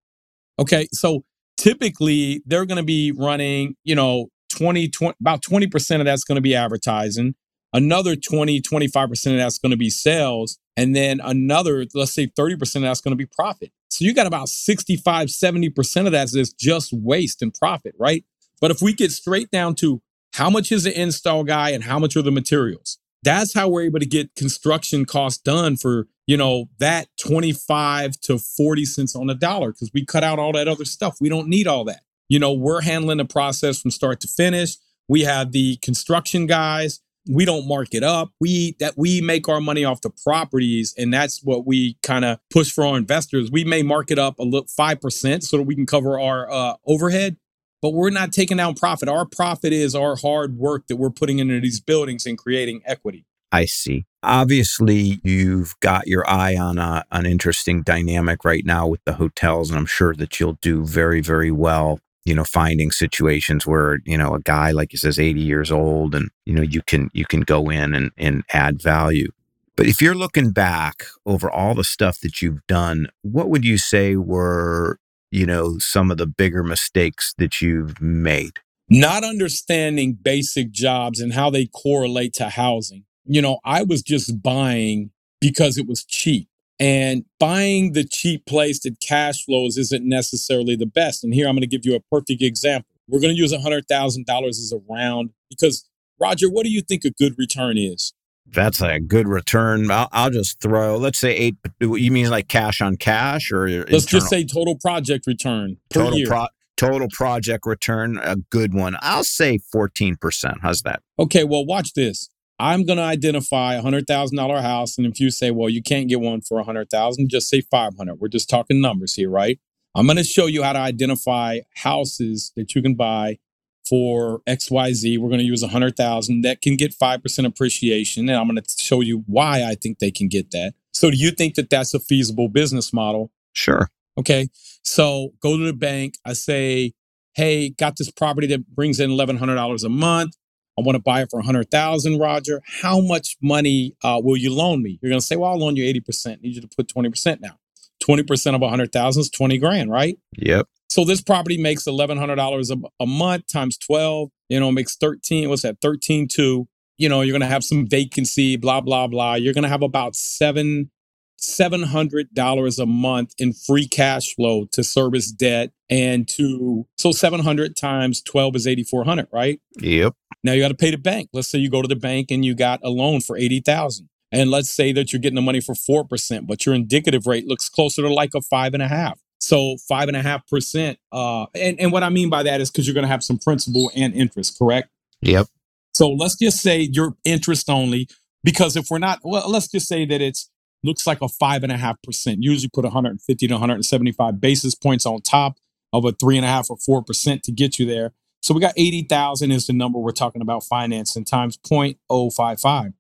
[0.60, 0.88] Okay.
[0.92, 1.24] So
[1.58, 6.36] typically they're going to be running, you know, 20, 20 about 20% of that's going
[6.36, 7.36] to be advertising.
[7.74, 10.60] Another 20, 25% of that's going to be sales.
[10.78, 13.72] And then another, let's say 30% of that's going to be profit.
[13.90, 18.24] So you got about 65, 70% of that is just waste and profit, right?
[18.62, 20.02] But if we get straight down to
[20.34, 22.98] how much is the install guy and how much are the materials?
[23.26, 28.38] That's how we're able to get construction costs done for you know that 25 to
[28.38, 31.18] 40 cents on the dollar because we cut out all that other stuff.
[31.20, 32.04] We don't need all that.
[32.30, 34.78] You know we're handling the process from start to finish.
[35.10, 37.02] We have the construction guys.
[37.28, 38.32] We don't mark it up.
[38.40, 42.40] We that we make our money off the properties and that's what we kind of
[42.52, 43.50] push for our investors.
[43.52, 46.76] We may mark it up a little 5% so that we can cover our uh,
[46.86, 47.38] overhead
[47.82, 49.10] but we're not taking down profit.
[49.10, 53.26] Our profit is our hard work that we're putting into these buildings and creating equity.
[53.52, 54.06] I see.
[54.22, 59.70] Obviously, you've got your eye on a, an interesting dynamic right now with the hotels,
[59.70, 62.00] and I'm sure that you'll do very, very well.
[62.26, 66.16] You know, finding situations where you know a guy like he says, 80 years old,
[66.16, 69.30] and you know you can you can go in and and add value.
[69.78, 73.78] But if you're looking back over all the stuff that you've done, what would you
[73.78, 75.00] say were
[75.36, 78.60] you know, some of the bigger mistakes that you've made?
[78.90, 83.04] Not understanding basic jobs and how they correlate to housing.
[83.26, 85.12] You know, I was just buying
[85.42, 86.48] because it was cheap.
[86.80, 91.24] And buying the cheap place that cash flows isn't necessarily the best.
[91.24, 92.90] And here I'm going to give you a perfect example.
[93.08, 97.12] We're going to use $100,000 as a round because, Roger, what do you think a
[97.12, 98.14] good return is?
[98.48, 99.90] That's a good return.
[99.92, 101.56] I'll, I'll just throw, let's say eight.
[101.80, 104.02] You mean like cash on cash or Let's internal?
[104.02, 106.28] just say total project return per total year.
[106.28, 108.96] pro, total project return, a good one.
[109.02, 110.56] I'll say 14%.
[110.62, 111.02] How's that?
[111.20, 112.30] okay, well, watch this.
[112.58, 115.84] I'm going to identify a hundred thousand dollar house, and if you say, "Well, you
[115.84, 118.22] can't get one for a hundred thousand, just say five hundred.
[118.22, 119.60] We're just talking numbers here, right?
[119.94, 123.40] I'm going to show you how to identify houses that you can buy
[123.88, 125.18] for X, Y, Z.
[125.18, 128.48] We're going to use a hundred thousand that can get five percent appreciation, and I'm
[128.48, 130.74] going to show you why I think they can get that.
[130.94, 133.32] So, do you think that that's a feasible business model?
[133.54, 133.90] Sure.
[134.18, 134.48] Okay.
[134.84, 136.16] So go to the bank.
[136.26, 136.94] I say,
[137.34, 140.36] hey, got this property that brings in eleven hundred dollars a month.
[140.78, 142.62] I want to buy it for a hundred thousand, Roger.
[142.82, 145.00] How much money uh, will you loan me?
[145.02, 146.42] You're gonna say, well, I'll loan you eighty percent.
[146.42, 147.58] Need you to put twenty percent now.
[148.00, 150.18] Twenty percent of a hundred thousand is twenty grand, right?
[150.38, 150.68] Yep.
[150.96, 154.30] So this property makes eleven hundred dollars a month times twelve.
[154.48, 155.50] You know, makes thirteen.
[155.50, 155.82] What's that?
[155.82, 156.70] Thirteen two.
[156.98, 158.56] You know, you're gonna have some vacancy.
[158.56, 159.34] Blah blah blah.
[159.34, 160.92] You're gonna have about seven
[161.36, 167.12] seven hundred dollars a month in free cash flow to service debt and to so
[167.12, 169.60] seven hundred times twelve is eighty four hundred, right?
[169.82, 170.14] Yep.
[170.46, 171.28] Now you got to pay the bank.
[171.34, 174.08] Let's say you go to the bank and you got a loan for eighty thousand,
[174.32, 177.46] and let's say that you're getting the money for four percent, but your indicative rate
[177.46, 179.20] looks closer to like a five and a half.
[179.46, 180.98] So five and a half percent.
[181.12, 183.38] Uh, and and what I mean by that is because you're going to have some
[183.38, 184.90] principal and interest, correct?
[185.22, 185.48] Yep.
[185.94, 188.10] So let's just say you're interest only,
[188.44, 190.50] because if we're not, well, let's just say that it's
[190.84, 192.42] looks like a five and a half percent.
[192.42, 195.58] Usually put 150 to 175 basis points on top
[195.94, 198.14] of a three and a half or four percent to get you there.
[198.42, 202.94] So we got 80,000 is the number we're talking about financing times 0.055.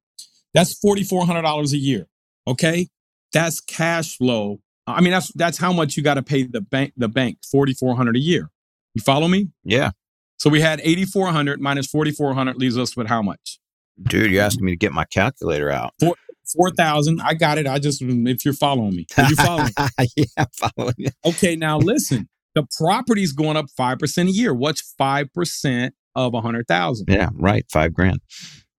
[0.55, 2.07] That's $4,400 a year.
[2.47, 2.87] Okay.
[3.31, 4.61] That's cash flow.
[4.87, 8.15] I mean, that's, that's how much you got to pay the bank, the bank, 4,400
[8.15, 8.49] a year.
[8.93, 9.49] You follow me?
[9.63, 9.91] Yeah.
[10.37, 13.59] So we had 8,400 minus 4,400 leaves us with how much?
[14.03, 15.93] Dude, you're asking me to get my calculator out.
[15.99, 16.15] Four
[16.53, 17.21] Four thousand.
[17.21, 17.65] I got it.
[17.65, 19.71] I just if you're following me, Are you following?
[20.15, 21.09] yeah, following you.
[21.25, 22.29] okay, now listen.
[22.53, 24.53] The property's going up five percent a year.
[24.53, 27.07] What's five percent of a hundred thousand?
[27.09, 27.65] Yeah, right.
[27.71, 28.19] Five grand.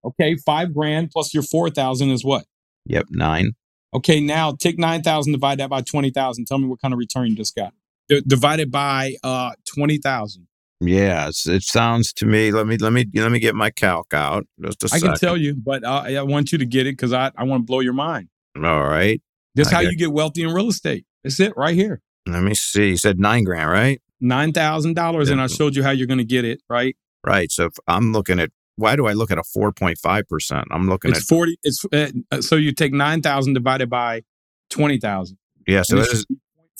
[0.05, 2.45] Okay, five grand plus your four thousand is what?
[2.85, 3.51] Yep, nine.
[3.93, 6.45] Okay, now take nine thousand, divide that by twenty thousand.
[6.45, 7.73] Tell me what kind of return you just got.
[8.09, 10.47] D- divided by uh twenty thousand.
[10.79, 12.51] Yeah, it sounds to me.
[12.51, 14.45] Let me let me let me get my calc out.
[14.61, 15.07] Just a I second.
[15.09, 17.61] can tell you, but uh, I want you to get it because I, I want
[17.61, 18.29] to blow your mind.
[18.55, 19.21] All right.
[19.55, 21.05] This is how get- you get wealthy in real estate.
[21.23, 22.01] That's it right here.
[22.27, 22.89] Let me see.
[22.89, 24.01] You said nine grand, right?
[24.21, 26.61] Nine thousand dollars, and I showed you how you're going to get it.
[26.69, 26.95] Right?
[27.25, 27.51] Right.
[27.51, 30.65] So if I'm looking at why do I look at a four point five percent?
[30.71, 31.57] I'm looking It's at forty.
[31.63, 34.21] It's uh, so you take nine thousand divided by
[34.69, 35.37] twenty thousand.
[35.67, 35.81] yeah.
[35.81, 36.25] So it is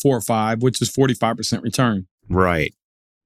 [0.02, 2.08] four or five, which is forty five percent return.
[2.30, 2.74] right.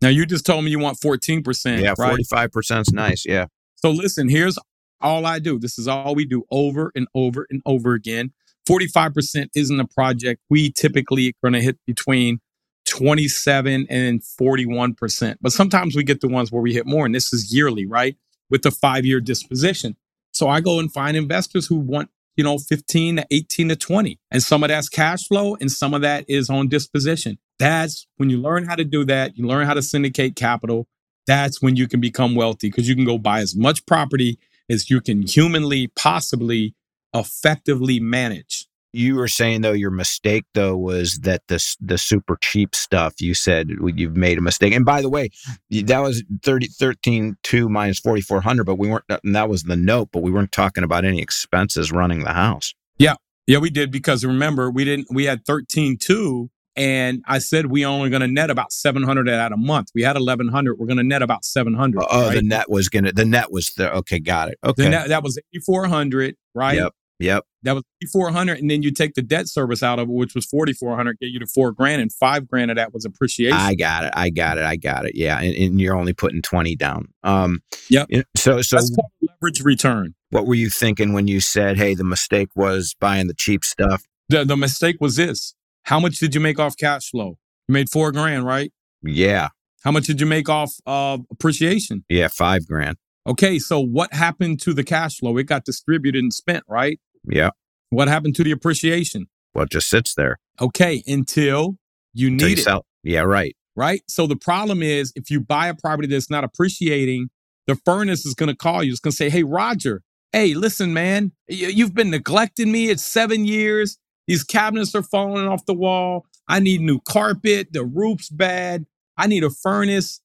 [0.02, 2.10] Now you just told me you want fourteen percent, Yeah, right?
[2.10, 3.24] forty five percent's nice.
[3.26, 3.46] Yeah.
[3.76, 4.58] So listen, here's
[5.00, 5.60] all I do.
[5.60, 8.32] This is all we do over and over and over again.
[8.66, 12.40] Forty five percent isn't a project we typically are going to hit between
[12.86, 16.86] twenty seven and forty one percent, but sometimes we get the ones where we hit
[16.88, 18.16] more, and this is yearly, right?
[18.52, 19.96] With the five year disposition.
[20.32, 24.20] So I go and find investors who want you know, 15 to 18 to 20.
[24.32, 27.38] And some of that's cash flow and some of that is on disposition.
[27.60, 30.88] That's when you learn how to do that, you learn how to syndicate capital.
[31.28, 34.40] That's when you can become wealthy because you can go buy as much property
[34.70, 36.74] as you can humanly, possibly,
[37.14, 38.61] effectively manage.
[38.94, 43.34] You were saying though your mistake though was that this the super cheap stuff you
[43.34, 44.74] said you've made a mistake.
[44.74, 45.30] And by the way,
[45.70, 50.10] that was 30 13 2 minus 4400 but we weren't and that was the note
[50.12, 52.74] but we weren't talking about any expenses running the house.
[52.98, 53.16] Yeah,
[53.48, 57.86] yeah we did because remember, we didn't we had 13 2 and I said we
[57.86, 59.90] only going to net about 700 at a month.
[59.94, 62.02] We had 1100, we're going to net about 700.
[62.02, 62.36] Oh, oh right?
[62.36, 64.58] the net was going to the net was the okay, got it.
[64.64, 64.84] Okay.
[64.84, 66.78] The net- that was 8400, right?
[66.78, 66.94] Yep.
[67.22, 67.46] Yep.
[67.64, 70.46] That was 400 and then you take the debt service out of it which was
[70.46, 73.58] 4400 get you to 4 grand and 5 grand of that was appreciation.
[73.58, 74.14] I got it.
[74.16, 74.64] I got it.
[74.66, 75.14] I got it.
[75.16, 77.08] Yeah, and, and you're only putting 20 down.
[77.24, 78.10] Um Yep.
[78.36, 80.16] So so That's called leverage return.
[80.32, 84.04] what were you thinking when you said, "Hey, the mistake was buying the cheap stuff"?
[84.30, 85.54] The the mistake was this.
[85.84, 87.38] How much did you make off cash flow?
[87.68, 88.72] You made 4 grand, right?
[89.04, 89.50] Yeah.
[89.84, 92.06] How much did you make off uh, appreciation?
[92.08, 92.98] Yeah, 5 grand.
[93.28, 95.38] Okay, so what happened to the cash flow?
[95.38, 97.00] It got distributed and spent, right?
[97.28, 97.52] Yeah.
[97.90, 99.28] What happened to the appreciation?
[99.54, 100.40] Well, it just sits there.
[100.60, 101.78] Okay, until
[102.14, 102.86] you Until need you it, sell.
[103.04, 103.56] Yeah, right.
[103.76, 104.02] right?
[104.08, 107.30] So the problem is if you buy a property that's not appreciating,
[107.68, 108.92] the furnace is going to call you.
[108.92, 112.90] It's going to say, "Hey, Roger, hey, listen, man, you've been neglecting me.
[112.90, 113.98] It's seven years.
[114.28, 116.26] These cabinets are falling off the wall.
[116.48, 117.74] I need new carpet.
[117.74, 118.86] The roof's bad.
[119.18, 120.22] I need a furnace."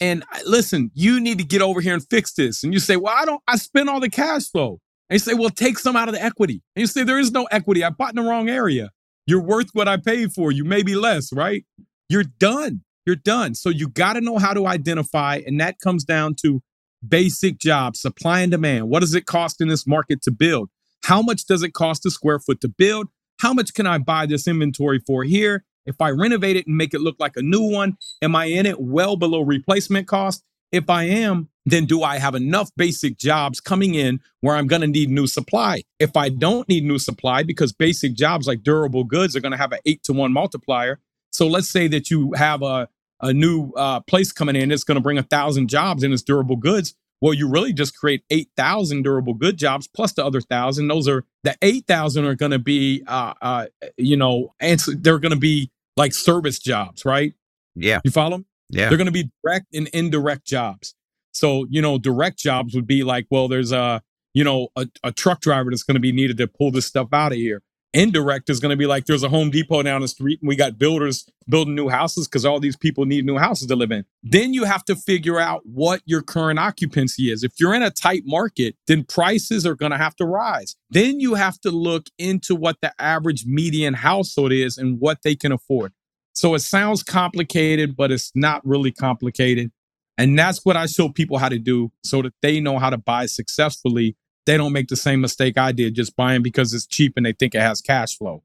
[0.00, 2.62] And I- listen, you need to get over here and fix this.
[2.62, 3.42] And you say, "Well, I don't.
[3.48, 4.80] I spent all the cash flow."
[5.10, 6.62] And you say, well, take some out of the equity.
[6.76, 7.82] And you say, there is no equity.
[7.82, 8.90] I bought in the wrong area.
[9.26, 11.64] You're worth what I paid for you, maybe less, right?
[12.08, 12.82] You're done.
[13.06, 13.54] You're done.
[13.54, 15.40] So you got to know how to identify.
[15.46, 16.62] And that comes down to
[17.06, 18.88] basic jobs, supply and demand.
[18.88, 20.70] What does it cost in this market to build?
[21.04, 23.08] How much does it cost a square foot to build?
[23.40, 25.64] How much can I buy this inventory for here?
[25.86, 28.66] If I renovate it and make it look like a new one, am I in
[28.66, 30.42] it well below replacement cost?
[30.70, 34.82] If I am, then do I have enough basic jobs coming in where I'm going
[34.82, 35.82] to need new supply?
[35.98, 39.58] If I don't need new supply, because basic jobs like durable goods are going to
[39.58, 41.00] have an eight to one multiplier.
[41.32, 42.88] So let's say that you have a,
[43.20, 46.22] a new uh, place coming in that's going to bring a thousand jobs in its
[46.22, 46.94] durable goods.
[47.20, 50.86] Well, you really just create 8,000 durable good jobs plus the other thousand.
[50.86, 53.66] Those are the 8,000 are going to be, uh, uh,
[53.96, 57.34] you know, and they're going to be like service jobs, right?
[57.74, 58.00] Yeah.
[58.04, 58.44] You follow?
[58.70, 58.88] Yeah.
[58.88, 60.94] They're going to be direct and indirect jobs.
[61.38, 64.02] So, you know, direct jobs would be like, well, there's a,
[64.34, 67.08] you know, a, a truck driver that's going to be needed to pull this stuff
[67.12, 67.62] out of here.
[67.94, 70.56] Indirect is going to be like there's a Home Depot down the street and we
[70.56, 74.04] got builders building new houses because all these people need new houses to live in.
[74.22, 77.42] Then you have to figure out what your current occupancy is.
[77.44, 80.76] If you're in a tight market, then prices are going to have to rise.
[80.90, 85.34] Then you have to look into what the average median household is and what they
[85.34, 85.92] can afford.
[86.34, 89.72] So it sounds complicated, but it's not really complicated.
[90.18, 92.98] And that's what I show people how to do so that they know how to
[92.98, 94.16] buy successfully
[94.48, 97.34] they don't make the same mistake I did just buying because it's cheap and they
[97.34, 98.42] think it has cash flow.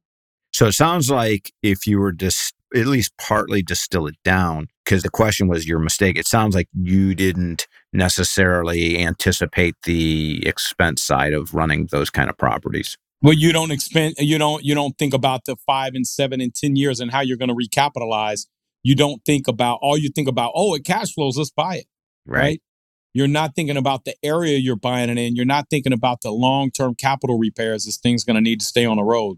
[0.51, 5.03] So it sounds like if you were just at least partly distill it down, because
[5.03, 6.17] the question was your mistake.
[6.17, 12.37] It sounds like you didn't necessarily anticipate the expense side of running those kind of
[12.37, 12.97] properties.
[13.21, 16.53] Well, you don't expend, you don't, you don't think about the five and seven and
[16.53, 18.47] ten years and how you're going to recapitalize.
[18.83, 20.51] You don't think about all you think about.
[20.55, 21.37] Oh, it cash flows.
[21.37, 21.85] Let's buy it.
[22.25, 22.39] Right.
[22.39, 22.61] right?
[23.13, 25.35] You're not thinking about the area you're buying it in.
[25.35, 28.65] You're not thinking about the long term capital repairs this thing's going to need to
[28.65, 29.37] stay on the road.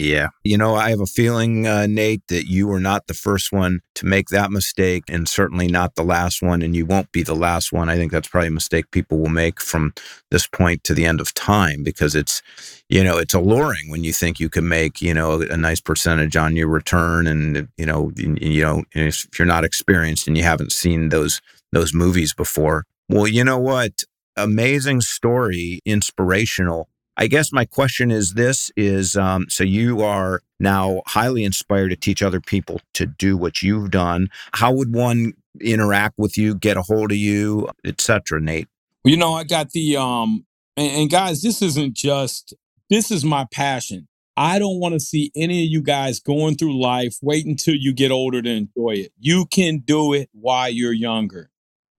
[0.00, 0.28] Yeah.
[0.44, 3.80] You know, I have a feeling, uh, Nate, that you were not the first one
[3.96, 6.62] to make that mistake and certainly not the last one.
[6.62, 7.90] And you won't be the last one.
[7.90, 9.92] I think that's probably a mistake people will make from
[10.30, 12.40] this point to the end of time because it's,
[12.88, 16.34] you know, it's alluring when you think you can make, you know, a nice percentage
[16.34, 17.26] on your return.
[17.26, 21.42] And, you know, you, you know, if you're not experienced and you haven't seen those,
[21.72, 24.02] those movies before, well, you know what?
[24.34, 26.88] Amazing story, inspirational.
[27.20, 31.96] I guess my question is this is um, so you are now highly inspired to
[31.96, 34.28] teach other people to do what you've done.
[34.52, 38.40] How would one interact with you, get a hold of you, etc.
[38.40, 38.68] Nate?
[39.04, 40.46] Well, you know, I got the um
[40.78, 42.54] and, and guys, this isn't just
[42.88, 44.08] this is my passion.
[44.36, 47.92] I don't want to see any of you guys going through life wait until you
[47.92, 49.12] get older to enjoy it.
[49.18, 51.50] You can do it while you're younger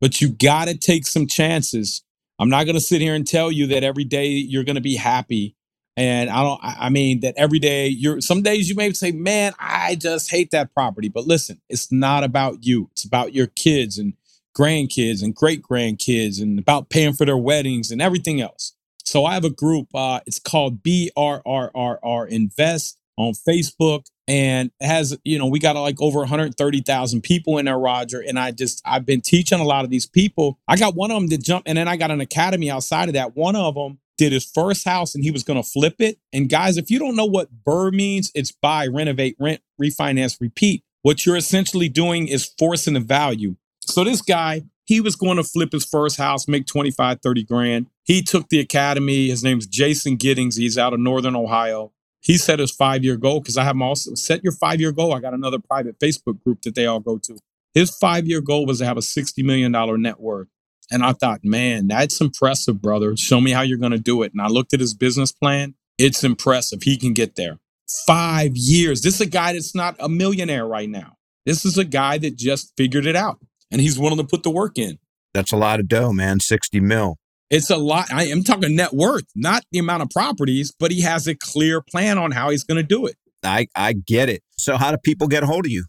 [0.02, 2.04] but you got to take some chances.
[2.42, 4.82] I'm not going to sit here and tell you that every day you're going to
[4.82, 5.56] be happy.
[5.96, 9.54] And I don't, I mean, that every day you're, some days you may say, man,
[9.60, 11.08] I just hate that property.
[11.08, 12.90] But listen, it's not about you.
[12.94, 14.14] It's about your kids and
[14.58, 18.74] grandkids and great grandkids and about paying for their weddings and everything else.
[19.06, 25.38] So I have a group, uh, it's called BRRRR Invest on Facebook and has you
[25.38, 29.22] know we got like over 130,000 people in there Roger and I just I've been
[29.22, 30.60] teaching a lot of these people.
[30.68, 33.14] I got one of them to jump and then I got an academy outside of
[33.14, 33.36] that.
[33.36, 36.20] One of them did his first house and he was going to flip it.
[36.32, 40.84] And guys if you don't know what BRRRR means it's buy renovate rent refinance repeat.
[41.02, 43.56] What you're essentially doing is forcing the value.
[43.82, 47.88] So this guy he was going to flip his first house make 25 30 grand.
[48.04, 49.30] He took the academy.
[49.30, 50.58] His name's Jason Giddings.
[50.58, 51.92] He's out of northern Ohio
[52.22, 54.92] he set his five year goal because I have him also set your five year
[54.92, 55.14] goal.
[55.14, 57.38] I got another private Facebook group that they all go to.
[57.74, 60.48] His five year goal was to have a $60 million net worth.
[60.92, 63.16] And I thought, man, that's impressive, brother.
[63.16, 64.34] Show me how you're going to do it.
[64.34, 65.76] And I looked at his business plan.
[65.98, 66.84] It's impressive.
[66.84, 67.60] He can get there.
[68.06, 69.02] Five years.
[69.02, 71.18] This is a guy that's not a millionaire right now.
[71.46, 73.40] This is a guy that just figured it out
[73.72, 75.00] and he's willing to put the work in.
[75.34, 76.40] That's a lot of dough, man.
[76.42, 77.18] 60 mil.
[77.52, 78.12] It's a lot.
[78.14, 81.82] I am talking net worth, not the amount of properties, but he has a clear
[81.82, 83.18] plan on how he's going to do it.
[83.44, 84.42] I, I get it.
[84.58, 85.84] So, how do people get a hold of you?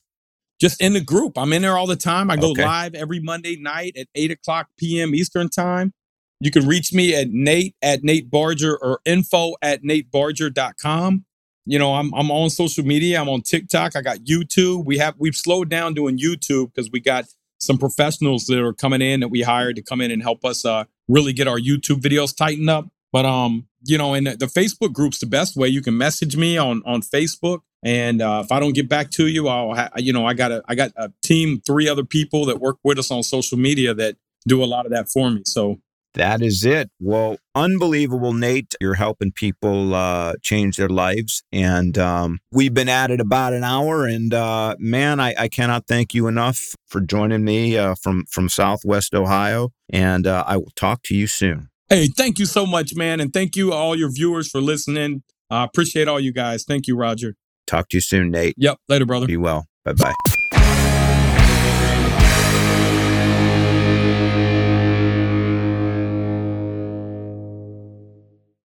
[0.60, 1.38] Just in the group.
[1.38, 2.30] I'm in there all the time.
[2.30, 2.64] I go okay.
[2.64, 5.14] live every Monday night at 8 o'clock p.m.
[5.14, 5.92] Eastern Time.
[6.40, 11.24] You can reach me at Nate at Nate Barger or info at NateBarger.com.
[11.66, 13.20] You know, I'm I'm on social media.
[13.20, 13.94] I'm on TikTok.
[13.94, 14.84] I got YouTube.
[14.84, 17.26] We have we've slowed down doing YouTube because we got
[17.60, 20.64] some professionals that are coming in that we hired to come in and help us
[20.64, 22.88] uh, really get our YouTube videos tightened up.
[23.12, 25.68] But um, you know, and the Facebook group's the best way.
[25.68, 29.26] You can message me on on Facebook, and uh, if I don't get back to
[29.26, 32.46] you, I'll ha- you know I got a I got a team, three other people
[32.46, 35.42] that work with us on social media that do a lot of that for me.
[35.44, 35.80] So
[36.14, 36.90] That is it.
[37.00, 38.74] Well, unbelievable, Nate.
[38.80, 41.42] You're helping people uh, change their lives.
[41.52, 44.06] And um, we've been at it about an hour.
[44.06, 48.48] And uh, man, I, I, cannot thank you enough for joining me uh, from, from
[48.48, 49.70] Southwest Ohio.
[49.90, 51.68] And uh, I will talk to you soon.
[51.88, 53.20] Hey, thank you so much, man.
[53.20, 55.22] And thank you, all your viewers, for listening.
[55.50, 56.64] I appreciate all you guys.
[56.64, 57.34] Thank you, Roger.
[57.66, 58.54] Talk to you soon, Nate.
[58.56, 58.78] Yep.
[58.88, 59.26] Later, brother.
[59.26, 59.66] Be well.
[59.84, 60.32] Bye bye.